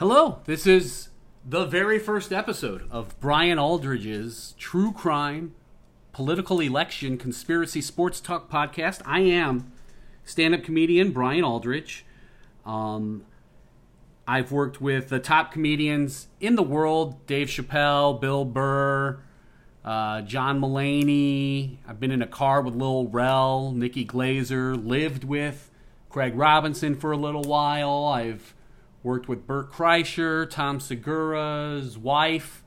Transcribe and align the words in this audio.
Hello, 0.00 0.40
this 0.46 0.66
is 0.66 1.10
the 1.48 1.64
very 1.66 2.00
first 2.00 2.32
episode 2.32 2.84
of 2.90 3.14
Brian 3.20 3.60
Aldridge's 3.60 4.56
True 4.58 4.90
Crime 4.90 5.54
Political 6.10 6.58
Election 6.58 7.16
Conspiracy 7.16 7.80
Sports 7.80 8.20
Talk 8.20 8.50
podcast. 8.50 9.02
I 9.06 9.20
am 9.20 9.70
stand 10.24 10.52
up 10.52 10.64
comedian 10.64 11.12
Brian 11.12 11.44
Aldridge. 11.44 12.04
Um, 12.66 13.24
I've 14.26 14.50
worked 14.50 14.80
with 14.80 15.10
the 15.10 15.20
top 15.20 15.52
comedians 15.52 16.26
in 16.40 16.56
the 16.56 16.64
world 16.64 17.24
Dave 17.28 17.46
Chappelle, 17.46 18.20
Bill 18.20 18.44
Burr, 18.44 19.20
uh, 19.84 20.22
John 20.22 20.60
Mulaney. 20.60 21.76
I've 21.86 22.00
been 22.00 22.10
in 22.10 22.20
a 22.20 22.26
car 22.26 22.62
with 22.62 22.74
Lil 22.74 23.06
Rel, 23.06 23.70
Nikki 23.70 24.04
Glazer, 24.04 24.74
lived 24.74 25.22
with 25.22 25.70
Craig 26.10 26.34
Robinson 26.34 26.96
for 26.96 27.12
a 27.12 27.16
little 27.16 27.44
while. 27.44 28.06
I've 28.06 28.53
worked 29.04 29.28
with 29.28 29.46
Bert 29.46 29.70
Kreischer, 29.70 30.48
Tom 30.48 30.80
Segura's 30.80 31.96
wife. 31.96 32.64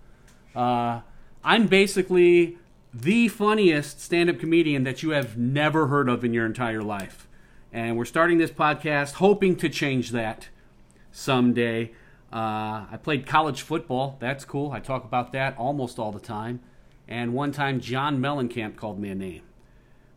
Uh, 0.56 1.02
I'm 1.44 1.68
basically 1.68 2.58
the 2.94 3.28
funniest 3.28 4.00
stand 4.00 4.30
up 4.30 4.40
comedian 4.40 4.84
that 4.84 5.02
you 5.02 5.10
have 5.10 5.36
never 5.36 5.88
heard 5.88 6.08
of 6.08 6.24
in 6.24 6.34
your 6.34 6.46
entire 6.46 6.84
life. 6.84 7.28
And 7.74 7.98
we're 7.98 8.06
starting 8.06 8.38
this 8.38 8.52
podcast 8.52 9.14
hoping 9.14 9.56
to 9.58 9.68
change 9.68 10.12
that 10.12 10.50
someday. 11.12 11.92
Uh, 12.32 12.86
I 12.92 13.00
played 13.02 13.26
college 13.26 13.64
football. 13.64 14.16
That's 14.20 14.46
cool. 14.46 14.72
I 14.72 14.80
talk 14.80 15.04
about 15.04 15.34
that 15.34 15.58
almost 15.58 15.98
all 15.98 16.12
the 16.12 16.20
time. 16.20 16.60
And 17.08 17.34
one 17.34 17.52
time, 17.52 17.80
John 17.80 18.20
Mellencamp 18.20 18.76
called 18.76 19.00
me 19.00 19.10
a 19.10 19.16
name. 19.16 19.42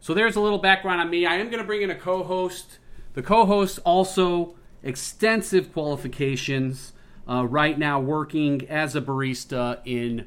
So 0.00 0.12
there's 0.12 0.37
a 0.37 0.41
little 0.41 0.59
background 0.59 1.00
on 1.00 1.09
me. 1.09 1.25
I 1.25 1.37
am 1.37 1.47
going 1.47 1.61
to 1.61 1.66
bring 1.66 1.83
in 1.83 1.91
a 1.91 1.95
co 1.95 2.23
host. 2.25 2.78
The 3.14 3.23
co 3.23 3.47
host 3.47 3.78
also 3.84 4.55
extensive 4.83 5.73
qualifications. 5.73 6.93
Uh, 7.29 7.45
right 7.45 7.79
now, 7.79 8.01
working 8.01 8.69
as 8.69 8.97
a 8.97 9.01
barista 9.01 9.79
in 9.84 10.27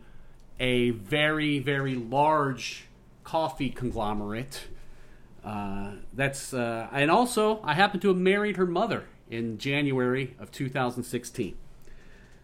a 0.60 0.92
very, 0.92 1.60
very 1.60 1.96
large 1.96 2.86
coffee 3.24 3.70
conglomerate. 3.70 4.68
Uh, 5.44 5.94
that's 6.14 6.54
uh, 6.54 6.88
and 6.92 7.12
also 7.12 7.60
I 7.64 7.74
happen 7.74 8.00
to 8.02 8.08
have 8.10 8.18
married 8.18 8.56
her 8.56 8.66
mother 8.66 9.06
in 9.30 9.58
January 9.58 10.36
of 10.40 10.52
2016. 10.52 11.58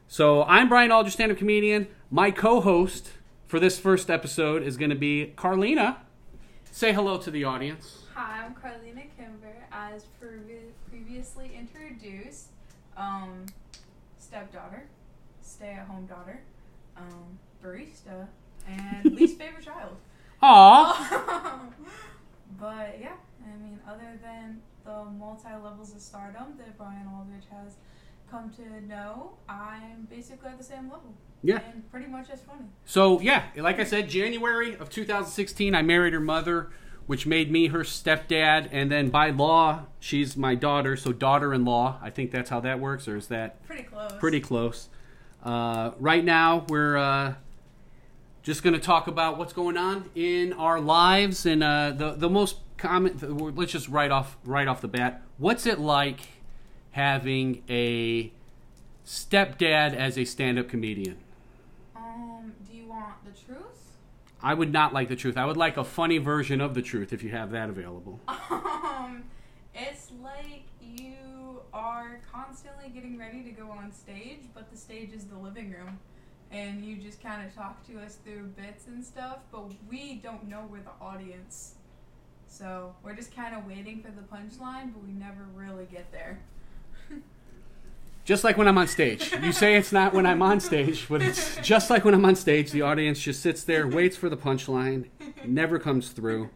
So 0.07 0.43
I'm 0.43 0.67
Brian 0.67 0.91
Aldridge, 0.91 1.13
stand-up 1.13 1.37
comedian. 1.37 1.87
My 2.09 2.31
co-host 2.31 3.11
for 3.45 3.59
this 3.59 3.79
first 3.79 4.09
episode 4.09 4.63
is 4.63 4.75
going 4.75 4.89
to 4.89 4.95
be 4.95 5.33
Carlena. 5.35 5.97
Say 6.71 6.91
hello 6.93 7.17
to 7.19 7.31
the 7.31 7.43
audience. 7.43 8.03
Hi, 8.15 8.43
I'm 8.43 8.55
Carlena 8.55 9.03
introduced, 12.01 12.47
um, 12.97 13.45
stepdaughter, 14.17 14.87
stay-at-home 15.41 16.05
daughter, 16.05 16.41
um, 16.97 17.37
barista, 17.63 18.27
and 18.67 19.05
least 19.15 19.37
favorite 19.37 19.63
child. 19.63 19.95
Aw. 20.41 21.69
but 22.59 22.97
yeah, 22.99 23.15
I 23.43 23.57
mean, 23.57 23.79
other 23.87 24.19
than 24.21 24.61
the 24.85 25.05
multi 25.17 25.49
levels 25.61 25.93
of 25.93 26.01
stardom 26.01 26.53
that 26.57 26.77
Brian 26.77 27.07
Aldridge 27.07 27.45
has 27.51 27.75
come 28.29 28.49
to 28.51 28.85
know, 28.87 29.33
I'm 29.47 30.07
basically 30.09 30.49
at 30.49 30.57
the 30.57 30.63
same 30.63 30.83
level. 30.83 31.13
Yeah. 31.41 31.61
And 31.71 31.89
pretty 31.89 32.07
much 32.07 32.29
as 32.29 32.41
funny. 32.41 32.65
So 32.85 33.19
yeah, 33.21 33.45
like 33.55 33.79
I 33.79 33.83
said, 33.83 34.09
January 34.09 34.75
of 34.75 34.89
2016, 34.89 35.73
I 35.73 35.81
married 35.81 36.13
her 36.13 36.19
mother, 36.19 36.69
which 37.09 37.25
made 37.25 37.49
me 37.51 37.69
her 37.69 37.79
stepdad, 37.79 38.69
and 38.71 38.91
then 38.91 39.09
by 39.09 39.31
law, 39.31 39.81
she's 39.99 40.37
my 40.37 40.53
daughter, 40.53 40.95
so 40.95 41.11
daughter-in-law. 41.11 41.97
I 42.03 42.11
think 42.11 42.29
that's 42.29 42.51
how 42.51 42.59
that 42.59 42.79
works, 42.79 43.07
or 43.07 43.17
is 43.17 43.29
that 43.29 43.65
Pretty 43.65 43.81
close. 43.81 44.11
pretty 44.19 44.39
close? 44.39 44.89
Uh, 45.43 45.89
right 45.99 46.23
now, 46.23 46.67
we're 46.69 46.97
uh, 46.97 47.33
just 48.43 48.61
going 48.61 48.75
to 48.75 48.79
talk 48.79 49.07
about 49.07 49.39
what's 49.39 49.53
going 49.53 49.75
on 49.75 50.11
in 50.13 50.53
our 50.53 50.79
lives, 50.79 51.47
and 51.47 51.63
uh, 51.63 51.89
the 51.97 52.11
the 52.11 52.29
most 52.29 52.57
common. 52.77 53.17
Let's 53.55 53.71
just 53.71 53.87
right 53.89 54.11
off 54.11 54.37
right 54.45 54.67
off 54.67 54.79
the 54.79 54.87
bat. 54.87 55.23
What's 55.39 55.65
it 55.65 55.79
like 55.79 56.19
having 56.91 57.63
a 57.67 58.31
stepdad 59.03 59.95
as 59.95 60.15
a 60.15 60.25
stand-up 60.25 60.69
comedian? 60.69 61.17
Um, 61.95 62.53
do 62.69 62.77
you 62.77 62.85
want 62.85 63.15
the 63.25 63.31
truth? 63.31 63.95
I 64.41 64.53
would 64.53 64.71
not 64.71 64.93
like 64.93 65.09
the 65.09 65.15
truth. 65.15 65.37
I 65.37 65.45
would 65.45 65.57
like 65.57 65.77
a 65.77 65.83
funny 65.83 66.17
version 66.17 66.61
of 66.61 66.73
the 66.73 66.81
truth 66.81 67.11
if 67.11 67.23
you 67.23 67.29
have 67.29 67.51
that 67.51 67.69
available. 67.69 68.19
Um, 68.99 69.23
it's 69.73 70.11
like 70.21 70.63
you 70.81 71.61
are 71.73 72.19
constantly 72.31 72.89
getting 72.89 73.17
ready 73.17 73.43
to 73.43 73.51
go 73.51 73.69
on 73.71 73.91
stage, 73.91 74.41
but 74.53 74.69
the 74.71 74.77
stage 74.77 75.11
is 75.13 75.25
the 75.25 75.37
living 75.37 75.71
room. 75.71 75.99
And 76.51 76.83
you 76.83 76.97
just 76.97 77.21
kind 77.21 77.45
of 77.45 77.53
talk 77.55 77.85
to 77.87 77.99
us 77.99 78.17
through 78.23 78.47
bits 78.57 78.87
and 78.87 79.05
stuff, 79.05 79.39
but 79.51 79.65
we 79.89 80.15
don't 80.15 80.47
know 80.47 80.67
we're 80.69 80.81
the 80.81 80.91
audience. 81.01 81.75
So 82.47 82.95
we're 83.03 83.15
just 83.15 83.35
kind 83.35 83.55
of 83.55 83.65
waiting 83.65 84.01
for 84.01 84.11
the 84.11 84.21
punchline, 84.21 84.93
but 84.93 85.03
we 85.03 85.11
never 85.11 85.45
really 85.55 85.85
get 85.85 86.11
there. 86.11 86.39
Just 88.29 88.43
like 88.43 88.57
when 88.57 88.67
I'm 88.67 88.77
on 88.77 88.87
stage. 88.87 89.33
You 89.41 89.51
say 89.51 89.75
it's 89.75 89.91
not 89.91 90.13
when 90.13 90.27
I'm 90.27 90.43
on 90.43 90.59
stage, 90.59 91.07
but 91.09 91.23
it's 91.23 91.55
just 91.63 91.89
like 91.89 92.05
when 92.05 92.13
I'm 92.13 92.23
on 92.25 92.35
stage. 92.35 92.69
The 92.69 92.83
audience 92.83 93.19
just 93.19 93.41
sits 93.41 93.63
there, 93.63 93.87
waits 93.87 94.15
for 94.15 94.29
the 94.29 94.37
punchline, 94.37 95.07
never 95.43 95.79
comes 95.79 96.09
through. 96.09 96.51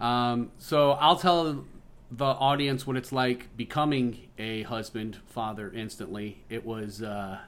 Um, 0.00 0.50
so 0.58 0.90
I'll 0.94 1.14
tell 1.14 1.66
the 2.10 2.24
audience 2.24 2.84
what 2.84 2.96
it's 2.96 3.12
like 3.12 3.56
becoming 3.56 4.26
a 4.38 4.64
husband, 4.64 5.18
father 5.24 5.70
instantly. 5.72 6.42
It 6.48 6.66
was. 6.66 7.00
Uh, 7.00 7.38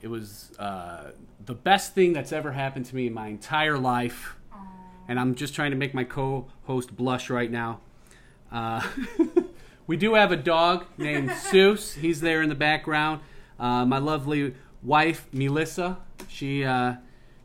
it 0.00 0.08
was 0.08 0.50
uh, 0.58 1.12
the 1.46 1.54
best 1.54 1.94
thing 1.94 2.12
that's 2.12 2.32
ever 2.32 2.50
happened 2.50 2.86
to 2.86 2.96
me 2.96 3.06
in 3.06 3.14
my 3.14 3.28
entire 3.28 3.78
life. 3.78 4.34
And 5.06 5.20
I'm 5.20 5.36
just 5.36 5.54
trying 5.54 5.70
to 5.70 5.76
make 5.76 5.94
my 5.94 6.02
co 6.02 6.48
host 6.64 6.96
blush 6.96 7.30
right 7.30 7.52
now. 7.52 7.82
Uh, 8.50 8.84
we 9.88 9.96
do 9.96 10.14
have 10.14 10.30
a 10.30 10.36
dog 10.36 10.84
named 10.96 11.30
Seuss. 11.50 11.94
He's 11.94 12.20
there 12.20 12.42
in 12.42 12.48
the 12.48 12.54
background. 12.54 13.22
Uh, 13.58 13.84
my 13.84 13.98
lovely 13.98 14.54
wife, 14.84 15.26
Melissa, 15.32 15.98
she, 16.28 16.62
uh, 16.62 16.94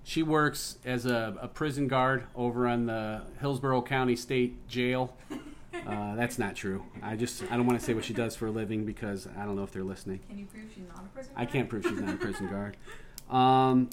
she 0.04 0.22
works 0.22 0.78
as 0.86 1.08
a, 1.08 1.36
a 1.42 1.48
prison 1.48 1.88
guard 1.88 2.26
over 2.36 2.68
on 2.68 2.86
the 2.86 3.24
Hillsborough 3.40 3.82
County 3.82 4.16
State 4.16 4.68
Jail. 4.68 5.18
Uh, 5.88 6.16
that's 6.16 6.38
not 6.38 6.56
true. 6.56 6.86
I 7.02 7.16
just 7.16 7.44
I 7.52 7.58
don't 7.58 7.66
want 7.66 7.80
to 7.80 7.86
say 7.86 7.96
what 7.96 8.06
she 8.06 8.14
does 8.14 8.36
for 8.36 8.46
a 8.46 8.52
living 8.52 8.86
because 8.86 9.28
I 9.38 9.44
don't 9.44 9.56
know 9.56 9.64
if 9.64 9.72
they're 9.72 9.84
listening. 9.84 10.20
Can 10.30 10.38
you 10.38 10.46
prove 10.46 10.66
she's 10.74 10.84
not 10.88 11.04
a 11.04 11.08
prison 11.10 11.34
I 11.36 11.46
can't 11.46 11.68
prove 11.68 11.84
she's 11.84 12.00
not 12.00 12.14
a 12.14 12.18
prison 12.20 12.48
guard. 12.48 12.78
Um, 13.30 13.90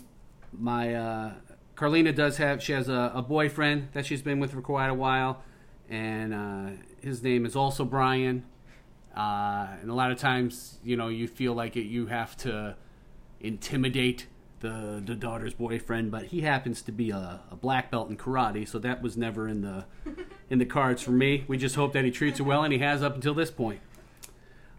my 0.52 0.94
uh, 0.94 1.32
Carlena 1.74 2.12
does 2.12 2.36
have 2.36 2.62
she 2.62 2.72
has 2.72 2.90
a, 2.90 3.12
a 3.14 3.22
boyfriend 3.22 3.88
that 3.94 4.04
she's 4.04 4.20
been 4.20 4.38
with 4.38 4.52
for 4.52 4.60
quite 4.60 4.88
a 4.88 4.94
while, 4.94 5.42
and 5.88 6.34
uh, 6.34 6.70
his 7.02 7.22
name 7.22 7.46
is 7.46 7.56
also 7.56 7.84
Brian. 7.84 8.44
Uh, 9.16 9.68
and 9.80 9.90
a 9.90 9.94
lot 9.94 10.12
of 10.12 10.18
times, 10.18 10.78
you 10.84 10.96
know, 10.96 11.08
you 11.08 11.26
feel 11.26 11.52
like 11.52 11.76
it, 11.76 11.86
you 11.86 12.06
have 12.06 12.36
to 12.38 12.76
intimidate 13.40 14.26
the 14.60 15.02
the 15.04 15.14
daughter's 15.14 15.54
boyfriend, 15.54 16.10
but 16.10 16.26
he 16.26 16.42
happens 16.42 16.82
to 16.82 16.92
be 16.92 17.10
a, 17.10 17.40
a 17.50 17.56
black 17.56 17.90
belt 17.90 18.10
in 18.10 18.16
karate, 18.16 18.68
so 18.68 18.78
that 18.78 19.02
was 19.02 19.16
never 19.16 19.48
in 19.48 19.62
the 19.62 19.84
in 20.48 20.58
the 20.58 20.66
cards 20.66 21.02
for 21.02 21.10
me. 21.10 21.44
We 21.48 21.56
just 21.56 21.74
hope 21.74 21.92
that 21.94 22.04
he 22.04 22.10
treats 22.10 22.38
her 22.38 22.44
well, 22.44 22.62
and 22.62 22.72
he 22.72 22.78
has 22.78 23.02
up 23.02 23.14
until 23.14 23.34
this 23.34 23.50
point. 23.50 23.80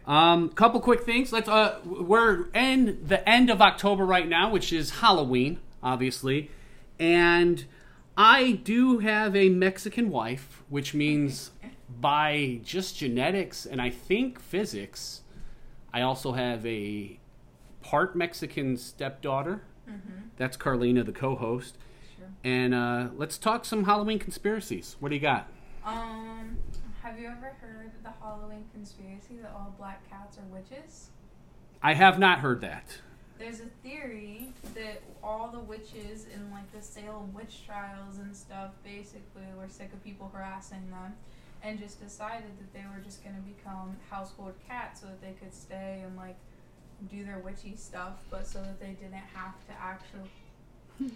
Um, 0.08 0.50
couple 0.50 0.80
quick 0.80 1.02
things. 1.02 1.34
Let's. 1.34 1.50
Uh, 1.50 1.80
we're 1.84 2.50
in 2.53 3.00
the 3.06 3.28
end 3.28 3.50
of 3.50 3.62
October 3.62 4.06
right 4.06 4.28
now, 4.28 4.50
which 4.50 4.72
is 4.72 5.02
Halloween, 5.02 5.59
obviously, 5.84 6.52
and 7.00 7.66
I 8.16 8.52
do 8.52 9.00
have 9.00 9.36
a 9.36 9.50
Mexican 9.50 10.09
wife, 10.09 10.64
which 10.70 10.94
means 10.94 11.52
by 12.00 12.59
just 12.63 12.97
genetics 12.97 13.66
and 13.66 13.81
I 13.81 13.90
think 13.90 14.40
physics, 14.40 15.22
I 15.94 16.02
also 16.02 16.34
have 16.34 16.66
a 16.66 17.20
part 17.82 18.16
Mexican 18.16 18.78
stepdaughter. 18.78 19.64
That's 20.38 20.58
Carlena, 20.58 21.03
the 21.03 21.11
co-host. 21.11 21.78
Sure. 22.17 22.28
And 22.43 22.73
uh, 22.73 23.09
let's 23.16 23.38
talk 23.38 23.66
some 23.66 23.84
Halloween 23.84 24.20
conspiracies. 24.20 24.96
What 24.99 25.09
do 25.09 25.16
you 25.16 25.22
got? 25.22 25.49
Um, 25.85 26.58
have 27.03 27.20
you 27.20 27.28
ever 27.28 27.55
heard 27.59 27.91
the 28.03 28.11
Halloween 28.22 28.66
conspiracy 28.73 29.38
that 29.41 29.52
all 29.53 29.76
black 29.78 30.09
cats 30.09 30.38
are 30.38 30.55
witches? 30.55 31.09
I 31.84 31.93
have 31.93 32.20
not 32.20 32.40
heard 32.40 32.61
that. 32.61 32.99
There's 33.38 33.59
a 33.59 33.66
theory 33.84 34.53
that 34.76 35.02
all 35.23 35.49
the 35.49 35.59
witches 35.59 36.28
in 36.34 36.52
like 36.52 36.72
the 36.72 36.82
Salem 36.82 37.34
witch 37.34 37.66
trials 37.66 38.20
and 38.20 38.35
stuff 38.35 38.72
basically 38.84 39.43
were 39.58 39.67
sick 39.67 39.91
of 39.91 40.03
people 40.03 40.32
harassing 40.34 40.90
them 40.91 41.14
and 41.63 41.79
just 41.79 42.02
decided 42.02 42.52
that 42.59 42.73
they 42.73 42.85
were 42.93 43.02
just 43.03 43.23
going 43.23 43.35
to 43.35 43.41
become 43.41 43.96
household 44.09 44.53
cats 44.67 45.02
so 45.02 45.08
that 45.08 45.22
they 45.22 45.34
could 45.34 45.53
stay 45.53 46.02
and 46.05 46.16
like 46.17 46.37
do 47.09 47.23
their 47.25 47.40
witchy 47.40 47.75
stuff 47.75 48.13
but 48.29 48.46
so 48.46 48.59
that 48.61 48.79
they 48.79 48.96
didn't 49.02 49.13
have 49.13 49.55
to 49.66 49.73
actually 49.79 50.29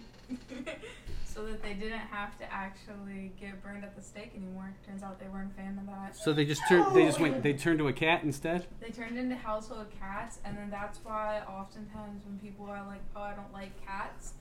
so 1.24 1.44
that 1.44 1.62
they 1.62 1.74
didn't 1.74 1.98
have 1.98 2.36
to 2.38 2.52
actually 2.52 3.32
get 3.40 3.62
burned 3.62 3.84
at 3.84 3.94
the 3.94 4.02
stake 4.02 4.32
anymore. 4.34 4.72
Turns 4.86 5.02
out 5.02 5.20
they 5.20 5.28
weren't 5.28 5.52
a 5.52 5.54
fan 5.54 5.78
of 5.78 5.86
that. 5.86 6.16
So 6.16 6.32
they 6.32 6.44
just 6.44 6.62
turned. 6.68 6.94
They 6.94 7.04
just 7.04 7.20
went. 7.20 7.42
They 7.42 7.52
turned 7.52 7.78
to 7.78 7.88
a 7.88 7.92
cat 7.92 8.22
instead. 8.24 8.66
They 8.80 8.90
turned 8.90 9.18
into 9.18 9.36
household 9.36 9.86
cats, 10.00 10.38
and 10.44 10.56
then 10.56 10.70
that's 10.70 10.98
why 11.04 11.42
oftentimes 11.48 12.24
when 12.24 12.38
people 12.38 12.66
are 12.66 12.84
like, 12.86 13.02
"Oh, 13.14 13.20
I 13.20 13.34
don't 13.34 13.52
like 13.52 13.70
cats," 13.86 14.34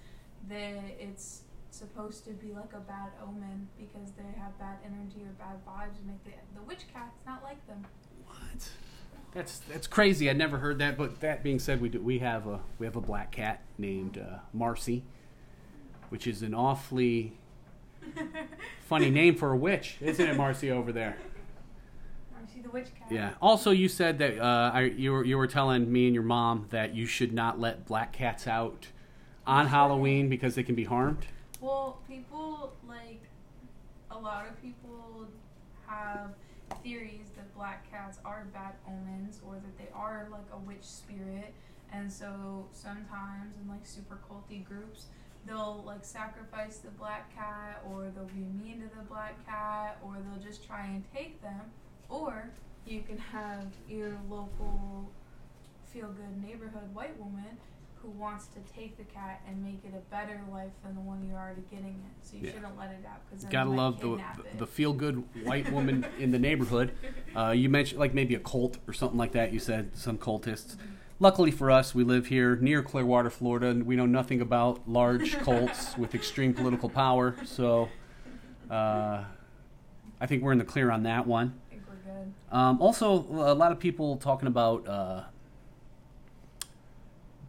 they 0.47 0.95
it's 0.99 1.41
supposed 1.75 2.23
to 2.25 2.31
be 2.31 2.53
like 2.53 2.73
a 2.73 2.79
bad 2.79 3.09
omen 3.21 3.67
because 3.77 4.11
they 4.11 4.39
have 4.39 4.57
bad 4.57 4.77
energy 4.85 5.21
or 5.23 5.33
bad 5.37 5.57
vibes 5.67 5.97
and 5.97 6.07
make 6.07 6.23
the, 6.23 6.31
the 6.55 6.61
witch 6.63 6.85
cats 6.93 7.17
not 7.25 7.43
like 7.43 7.65
them. 7.67 7.85
What? 8.27 8.69
That's 9.33 9.59
that's 9.59 9.87
crazy. 9.87 10.29
I 10.29 10.33
never 10.33 10.57
heard 10.59 10.79
that. 10.79 10.97
But 10.97 11.19
that 11.19 11.43
being 11.43 11.59
said, 11.59 11.81
we 11.81 11.89
do, 11.89 12.01
we 12.01 12.19
have 12.19 12.47
a 12.47 12.61
we 12.79 12.85
have 12.85 12.95
a 12.95 13.01
black 13.01 13.31
cat 13.31 13.61
named 13.77 14.17
uh, 14.17 14.37
Marcy, 14.53 15.03
which 16.09 16.25
is 16.25 16.41
an 16.41 16.53
awfully 16.53 17.37
funny 18.87 19.09
name 19.09 19.35
for 19.35 19.51
a 19.51 19.57
witch, 19.57 19.97
isn't 19.99 20.25
it, 20.25 20.37
Marcy 20.37 20.71
over 20.71 20.93
there? 20.93 21.17
Marcy 22.33 22.61
the 22.61 22.69
witch 22.69 22.87
cat. 22.97 23.11
Yeah. 23.11 23.33
Also, 23.41 23.71
you 23.71 23.89
said 23.89 24.19
that 24.19 24.39
uh, 24.39 24.71
I, 24.73 24.81
you 24.83 25.11
were 25.11 25.25
you 25.25 25.37
were 25.37 25.47
telling 25.47 25.91
me 25.91 26.05
and 26.05 26.13
your 26.13 26.23
mom 26.23 26.67
that 26.69 26.95
you 26.95 27.05
should 27.05 27.33
not 27.33 27.59
let 27.59 27.85
black 27.85 28.13
cats 28.13 28.47
out 28.47 28.87
on 29.45 29.67
Halloween 29.67 30.29
because 30.29 30.55
they 30.55 30.63
can 30.63 30.75
be 30.75 30.85
harmed. 30.85 31.25
Well, 31.61 31.99
people 32.07 32.73
like 32.87 33.21
a 34.11 34.17
lot 34.17 34.47
of 34.47 34.61
people 34.61 35.27
have 35.87 36.33
theories 36.83 37.29
that 37.35 37.53
black 37.55 37.89
cats 37.89 38.19
are 38.25 38.45
bad 38.53 38.73
omens 38.87 39.39
or 39.45 39.55
that 39.55 39.77
they 39.77 39.89
are 39.93 40.27
like 40.31 40.45
a 40.53 40.57
witch 40.57 40.83
spirit, 40.83 41.53
and 41.91 42.11
so 42.11 42.67
sometimes 42.71 43.55
in 43.61 43.69
like 43.69 43.85
super 43.85 44.19
culty 44.29 44.65
groups, 44.65 45.05
they'll 45.47 45.83
like 45.85 46.03
sacrifice 46.03 46.77
the 46.77 46.91
black 46.91 47.33
cat 47.35 47.81
or 47.89 48.11
they'll 48.13 48.25
be 48.25 48.45
mean 48.63 48.81
to 48.81 48.95
the 48.95 49.03
black 49.03 49.43
cat 49.45 49.97
or 50.03 50.15
they'll 50.15 50.43
just 50.43 50.65
try 50.65 50.85
and 50.85 51.03
take 51.15 51.41
them, 51.41 51.61
or 52.09 52.49
you 52.85 53.01
can 53.01 53.17
have 53.17 53.67
your 53.89 54.17
local 54.29 55.09
feel 55.91 56.07
good 56.09 56.43
neighborhood 56.43 56.93
white 56.93 57.17
woman 57.19 57.57
who 58.05 58.11
wants 58.11 58.47
to 58.47 58.59
take 58.73 58.97
the 58.97 59.03
cat 59.03 59.41
and 59.47 59.63
make 59.63 59.79
it 59.83 59.93
a 59.95 60.11
better 60.13 60.39
life 60.51 60.71
than 60.83 60.93
the 60.95 61.01
one 61.01 61.25
you're 61.27 61.37
already 61.39 61.63
getting 61.71 61.95
it. 62.05 62.25
So 62.25 62.37
you 62.37 62.45
Yeah. 62.47 62.51
shouldn't 62.53 62.77
let 62.77 62.91
it 62.91 63.05
out 63.05 63.21
because 63.29 63.43
Gotta 63.45 63.69
love 63.69 63.99
the 63.99 64.13
it. 64.13 64.57
the 64.57 64.67
feel 64.67 64.93
good 64.93 65.23
white 65.45 65.71
woman 65.71 66.05
in 66.19 66.31
the 66.31 66.39
neighborhood. 66.39 66.91
Uh, 67.35 67.49
you 67.51 67.67
mentioned 67.69 67.99
like 67.99 68.13
maybe 68.13 68.35
a 68.35 68.39
cult 68.39 68.77
or 68.87 68.93
something 68.93 69.17
like 69.17 69.31
that. 69.31 69.51
You 69.51 69.59
said 69.59 69.97
some 69.97 70.17
cultists. 70.17 70.75
Luckily 71.19 71.49
for 71.49 71.71
us, 71.71 71.95
we 71.95 72.03
live 72.03 72.27
here 72.27 72.57
near 72.57 72.83
Clearwater, 72.83 73.29
Florida, 73.29 73.67
and 73.67 73.85
we 73.85 73.95
know 73.95 74.05
nothing 74.05 74.41
about 74.41 74.87
large 74.87 75.37
cults 75.39 75.97
with 75.97 76.13
extreme 76.13 76.53
political 76.53 76.89
power. 76.89 77.35
So, 77.45 77.89
uh, 78.69 79.23
I 80.19 80.25
think 80.27 80.43
we're 80.43 80.51
in 80.51 80.57
the 80.57 80.65
clear 80.65 80.91
on 80.91 81.03
that 81.03 81.25
one. 81.25 81.53
I 81.67 81.69
think 81.71 81.83
we're 81.87 81.95
good. 82.13 82.33
Um, 82.51 82.81
also, 82.81 83.13
a 83.13 83.55
lot 83.55 83.71
of 83.71 83.79
people 83.79 84.17
talking 84.17 84.47
about 84.49 84.85
uh, 84.87 85.23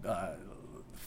uh, 0.04 0.28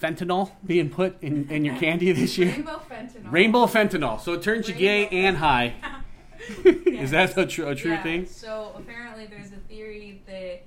fentanyl 0.01 0.51
being 0.65 0.89
put 0.89 1.21
in, 1.21 1.49
in 1.49 1.65
your 1.65 1.75
candy 1.77 2.11
this 2.11 2.37
year. 2.37 2.51
Rainbow 2.51 2.81
fentanyl. 2.89 3.31
Rainbow 3.31 3.65
fentanyl, 3.65 4.19
so 4.19 4.33
it 4.33 4.41
turns 4.41 4.67
you 4.67 4.73
gay 4.75 5.01
Rainbow 5.03 5.15
and 5.17 5.37
high. 5.37 5.73
Is 6.65 7.11
that 7.11 7.37
a, 7.37 7.45
tr- 7.45 7.65
a 7.65 7.75
true 7.75 7.91
Yeah, 7.91 8.03
thing? 8.03 8.25
So 8.25 8.71
apparently, 8.77 9.25
there's 9.27 9.51
a 9.51 9.57
theory 9.67 10.21
that 10.25 10.63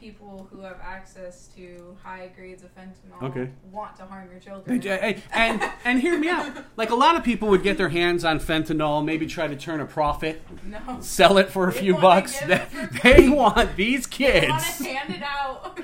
people 0.00 0.48
who 0.50 0.62
have 0.62 0.78
access 0.82 1.48
to 1.48 1.94
high 2.02 2.30
grades 2.34 2.62
of 2.62 2.70
fentanyl 2.74 3.22
Okay. 3.22 3.50
want 3.70 3.94
to 3.96 4.06
harm 4.06 4.30
your 4.30 4.40
children. 4.40 4.80
hey, 4.80 5.22
and 5.30 5.62
and 5.84 6.00
hear 6.00 6.18
me 6.18 6.28
out. 6.30 6.50
Like 6.76 6.88
a 6.88 6.94
lot 6.94 7.16
of 7.16 7.22
people 7.22 7.48
would 7.48 7.62
get 7.62 7.76
their 7.76 7.90
hands 7.90 8.24
on 8.24 8.40
fentanyl, 8.40 9.04
maybe 9.04 9.26
try 9.26 9.46
to 9.46 9.54
turn 9.56 9.80
a 9.80 9.84
profit, 9.84 10.40
no. 10.64 10.78
sell 11.00 11.36
it 11.36 11.50
for 11.50 11.68
a 11.68 11.72
They 11.72 11.80
few 11.80 11.94
bucks. 11.98 12.40
They, 12.40 12.62
they 13.02 13.28
want 13.28 13.76
these 13.76 14.06
They 14.06 14.48
want 14.48 14.62
kids. 14.62 14.78
to 14.78 14.84
hand 14.84 15.14
it 15.14 15.22
out. 15.22 15.78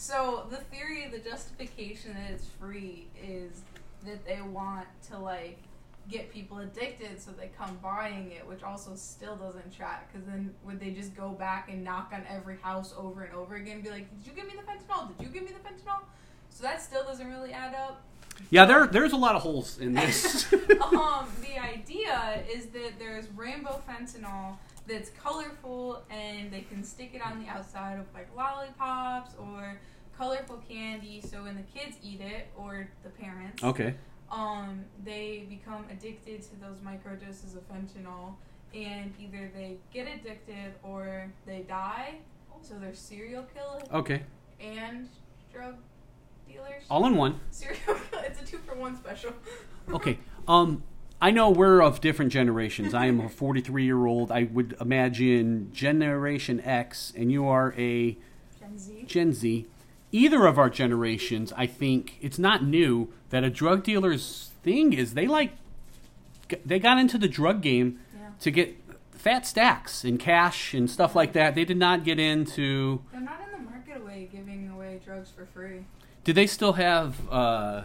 So 0.00 0.46
the 0.48 0.56
theory, 0.56 1.08
the 1.12 1.18
justification 1.18 2.14
that 2.14 2.30
it's 2.30 2.46
free 2.58 3.06
is 3.22 3.60
that 4.06 4.24
they 4.24 4.40
want 4.40 4.86
to 5.10 5.18
like 5.18 5.58
get 6.08 6.32
people 6.32 6.56
addicted, 6.56 7.20
so 7.20 7.32
they 7.32 7.50
come 7.58 7.78
buying 7.82 8.32
it, 8.32 8.48
which 8.48 8.62
also 8.62 8.94
still 8.94 9.36
doesn't 9.36 9.76
track. 9.76 10.10
Because 10.10 10.26
then 10.26 10.54
would 10.64 10.80
they 10.80 10.90
just 10.90 11.14
go 11.14 11.28
back 11.28 11.68
and 11.70 11.84
knock 11.84 12.12
on 12.14 12.24
every 12.30 12.56
house 12.56 12.94
over 12.96 13.24
and 13.24 13.34
over 13.34 13.56
again, 13.56 13.74
and 13.74 13.84
be 13.84 13.90
like, 13.90 14.08
"Did 14.16 14.30
you 14.30 14.32
give 14.32 14.46
me 14.46 14.54
the 14.56 14.62
fentanyl? 14.62 15.14
Did 15.18 15.26
you 15.26 15.32
give 15.34 15.42
me 15.42 15.50
the 15.50 15.68
fentanyl?" 15.68 16.00
So 16.48 16.62
that 16.62 16.80
still 16.80 17.04
doesn't 17.04 17.28
really 17.28 17.52
add 17.52 17.74
up. 17.74 18.00
Yeah, 18.48 18.64
there 18.64 18.86
there's 18.86 19.12
a 19.12 19.18
lot 19.18 19.36
of 19.36 19.42
holes 19.42 19.78
in 19.80 19.92
this. 19.92 20.50
um, 20.52 21.28
the 21.42 21.58
idea 21.62 22.42
is 22.50 22.68
that 22.68 22.98
there's 22.98 23.26
rainbow 23.36 23.82
fentanyl 23.86 24.56
that's 24.86 25.10
colorful 25.10 26.02
and 26.10 26.50
they 26.50 26.62
can 26.62 26.82
stick 26.82 27.10
it 27.14 27.22
on 27.24 27.42
the 27.42 27.48
outside 27.48 27.98
of 27.98 28.06
like 28.14 28.28
lollipops 28.36 29.32
or 29.38 29.80
colorful 30.16 30.62
candy. 30.68 31.20
So 31.20 31.42
when 31.44 31.56
the 31.56 31.62
kids 31.78 31.96
eat 32.02 32.20
it 32.20 32.48
or 32.56 32.88
the 33.04 33.10
parents, 33.10 33.62
okay. 33.62 33.94
um, 34.30 34.84
they 35.04 35.46
become 35.48 35.84
addicted 35.90 36.42
to 36.42 36.56
those 36.60 36.78
microdoses 36.78 37.56
of 37.56 37.62
fentanyl, 37.68 38.34
and 38.74 39.12
either 39.20 39.50
they 39.54 39.76
get 39.92 40.06
addicted 40.06 40.74
or 40.82 41.32
they 41.46 41.60
die. 41.60 42.16
So 42.62 42.74
they're 42.78 42.94
serial 42.94 43.44
killers 43.54 43.84
Okay. 43.92 44.22
and 44.60 45.08
drug 45.52 45.76
dealers. 46.46 46.82
All 46.90 47.06
in 47.06 47.16
one. 47.16 47.40
serial 47.50 47.78
kill- 47.86 48.20
It's 48.20 48.42
a 48.42 48.44
two 48.44 48.58
for 48.58 48.74
one 48.74 48.96
special. 48.98 49.32
Okay. 49.90 50.18
Um, 50.46 50.82
I 51.20 51.30
know 51.30 51.50
we're 51.50 51.82
of 51.82 52.00
different 52.00 52.32
generations. 52.32 52.94
I 52.94 53.06
am 53.06 53.20
a 53.20 53.28
43 53.28 53.84
year 53.84 54.06
old. 54.06 54.32
I 54.32 54.44
would 54.44 54.74
imagine 54.80 55.70
Generation 55.72 56.60
X, 56.60 57.12
and 57.16 57.30
you 57.30 57.46
are 57.46 57.74
a 57.76 58.16
Gen 58.58 58.78
Z. 58.78 59.04
Gen 59.06 59.32
Z. 59.32 59.66
Either 60.12 60.46
of 60.46 60.58
our 60.58 60.70
generations, 60.70 61.52
I 61.56 61.66
think 61.66 62.16
it's 62.20 62.38
not 62.38 62.64
new 62.64 63.12
that 63.28 63.44
a 63.44 63.50
drug 63.50 63.84
dealer's 63.84 64.50
thing 64.62 64.92
is 64.92 65.14
they 65.14 65.26
like 65.26 65.52
they 66.66 66.78
got 66.80 66.98
into 66.98 67.16
the 67.18 67.28
drug 67.28 67.60
game 67.62 68.00
Yeah. 68.18 68.30
to 68.40 68.50
get 68.50 68.76
fat 69.12 69.46
stacks 69.46 70.02
and 70.04 70.18
cash 70.18 70.74
and 70.74 70.90
stuff 70.90 71.14
like 71.14 71.32
that. 71.34 71.54
They 71.54 71.64
did 71.64 71.76
not 71.76 72.02
get 72.02 72.18
into. 72.18 73.02
They're 73.12 73.20
not 73.20 73.40
in 73.54 73.64
the 73.64 73.70
market 73.70 73.98
away 73.98 74.28
giving 74.32 74.68
away 74.70 75.00
drugs 75.04 75.30
for 75.30 75.44
free. 75.46 75.84
Did 76.24 76.34
they 76.34 76.46
still 76.46 76.72
have 76.72 77.16
uh, 77.30 77.82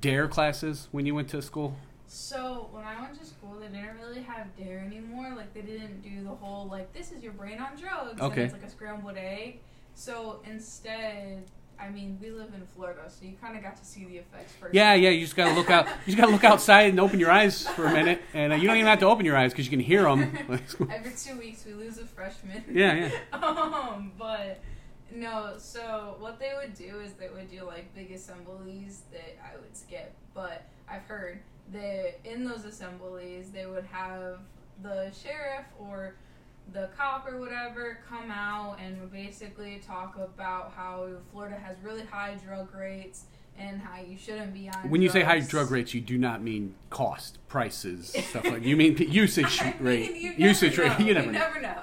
dare 0.00 0.26
classes 0.28 0.88
when 0.92 1.04
you 1.06 1.14
went 1.14 1.28
to 1.30 1.42
school? 1.42 1.76
So 2.06 2.68
when 2.72 2.84
I 2.84 3.00
went 3.00 3.18
to 3.18 3.26
school, 3.26 3.56
they 3.60 3.66
didn't 3.66 3.96
really 3.98 4.22
have 4.22 4.56
dare 4.56 4.78
anymore. 4.78 5.32
Like 5.36 5.52
they 5.54 5.62
didn't 5.62 6.02
do 6.02 6.22
the 6.22 6.30
whole 6.30 6.68
like 6.68 6.92
this 6.92 7.12
is 7.12 7.22
your 7.22 7.32
brain 7.32 7.58
on 7.58 7.76
drugs. 7.76 8.20
Okay. 8.20 8.42
And 8.42 8.52
it's 8.52 8.52
like 8.52 8.64
a 8.64 8.70
scrambled 8.70 9.16
egg. 9.16 9.60
So 9.94 10.40
instead, 10.44 11.44
I 11.78 11.90
mean, 11.90 12.18
we 12.20 12.30
live 12.30 12.54
in 12.54 12.66
Florida, 12.74 13.02
so 13.08 13.24
you 13.24 13.34
kind 13.40 13.56
of 13.56 13.62
got 13.62 13.76
to 13.76 13.84
see 13.84 14.04
the 14.04 14.18
effects 14.18 14.52
first. 14.58 14.74
Yeah, 14.74 14.94
yeah. 14.94 15.10
You 15.10 15.22
just 15.22 15.36
gotta 15.36 15.54
look 15.54 15.70
out. 15.70 15.86
You 15.86 16.14
just 16.14 16.18
gotta 16.18 16.32
look 16.32 16.44
outside 16.44 16.90
and 16.90 17.00
open 17.00 17.20
your 17.20 17.30
eyes 17.30 17.66
for 17.68 17.86
a 17.86 17.92
minute, 17.92 18.22
and 18.32 18.52
uh, 18.52 18.56
you 18.56 18.66
don't 18.66 18.76
even 18.76 18.86
have 18.86 19.00
to 19.00 19.06
open 19.06 19.26
your 19.26 19.36
eyes 19.36 19.52
because 19.52 19.66
you 19.66 19.70
can 19.70 19.80
hear 19.80 20.02
them. 20.02 20.38
Every 20.90 21.12
two 21.16 21.38
weeks, 21.38 21.64
we 21.66 21.74
lose 21.74 21.98
a 21.98 22.06
freshman. 22.06 22.64
yeah, 22.70 23.10
yeah. 23.10 23.38
um, 23.42 24.12
but 24.18 24.60
no, 25.14 25.54
so 25.58 26.16
what 26.18 26.38
they 26.38 26.52
would 26.60 26.74
do 26.74 27.00
is 27.00 27.12
they 27.14 27.28
would 27.28 27.50
do 27.50 27.64
like 27.64 27.94
big 27.94 28.10
assemblies 28.12 29.02
that 29.12 29.38
I 29.42 29.56
would 29.56 29.76
skip, 29.76 30.14
but 30.34 30.66
I've 30.88 31.04
heard 31.04 31.40
that 31.72 32.20
in 32.24 32.44
those 32.44 32.64
assemblies 32.64 33.50
they 33.50 33.66
would 33.66 33.84
have 33.84 34.38
the 34.82 35.10
sheriff 35.12 35.66
or 35.78 36.14
the 36.72 36.88
cop 36.96 37.30
or 37.30 37.38
whatever 37.38 38.00
come 38.08 38.30
out 38.30 38.78
and 38.82 39.10
basically 39.12 39.80
talk 39.86 40.16
about 40.16 40.72
how 40.74 41.08
Florida 41.30 41.56
has 41.56 41.76
really 41.82 42.04
high 42.04 42.34
drug 42.44 42.74
rates 42.74 43.24
and 43.58 43.80
how 43.80 44.00
you 44.00 44.18
shouldn't 44.18 44.52
be 44.52 44.68
on 44.68 44.90
When 44.90 45.00
you 45.00 45.08
say 45.08 45.22
high 45.22 45.40
drug 45.40 45.70
rates, 45.70 45.94
you 45.94 46.00
do 46.00 46.18
not 46.18 46.42
mean 46.42 46.74
cost, 46.90 47.38
prices, 47.48 48.08
stuff 48.08 48.44
like. 48.44 48.64
You 48.64 48.76
mean 48.76 48.96
usage 49.10 49.60
I 49.60 49.64
mean, 49.64 49.74
rate, 49.80 50.16
you 50.16 50.34
usage 50.36 50.76
rate. 50.76 50.98
You 51.00 51.14
never 51.14 51.32
know. 51.32 51.38
never 51.38 51.60
know. 51.60 51.82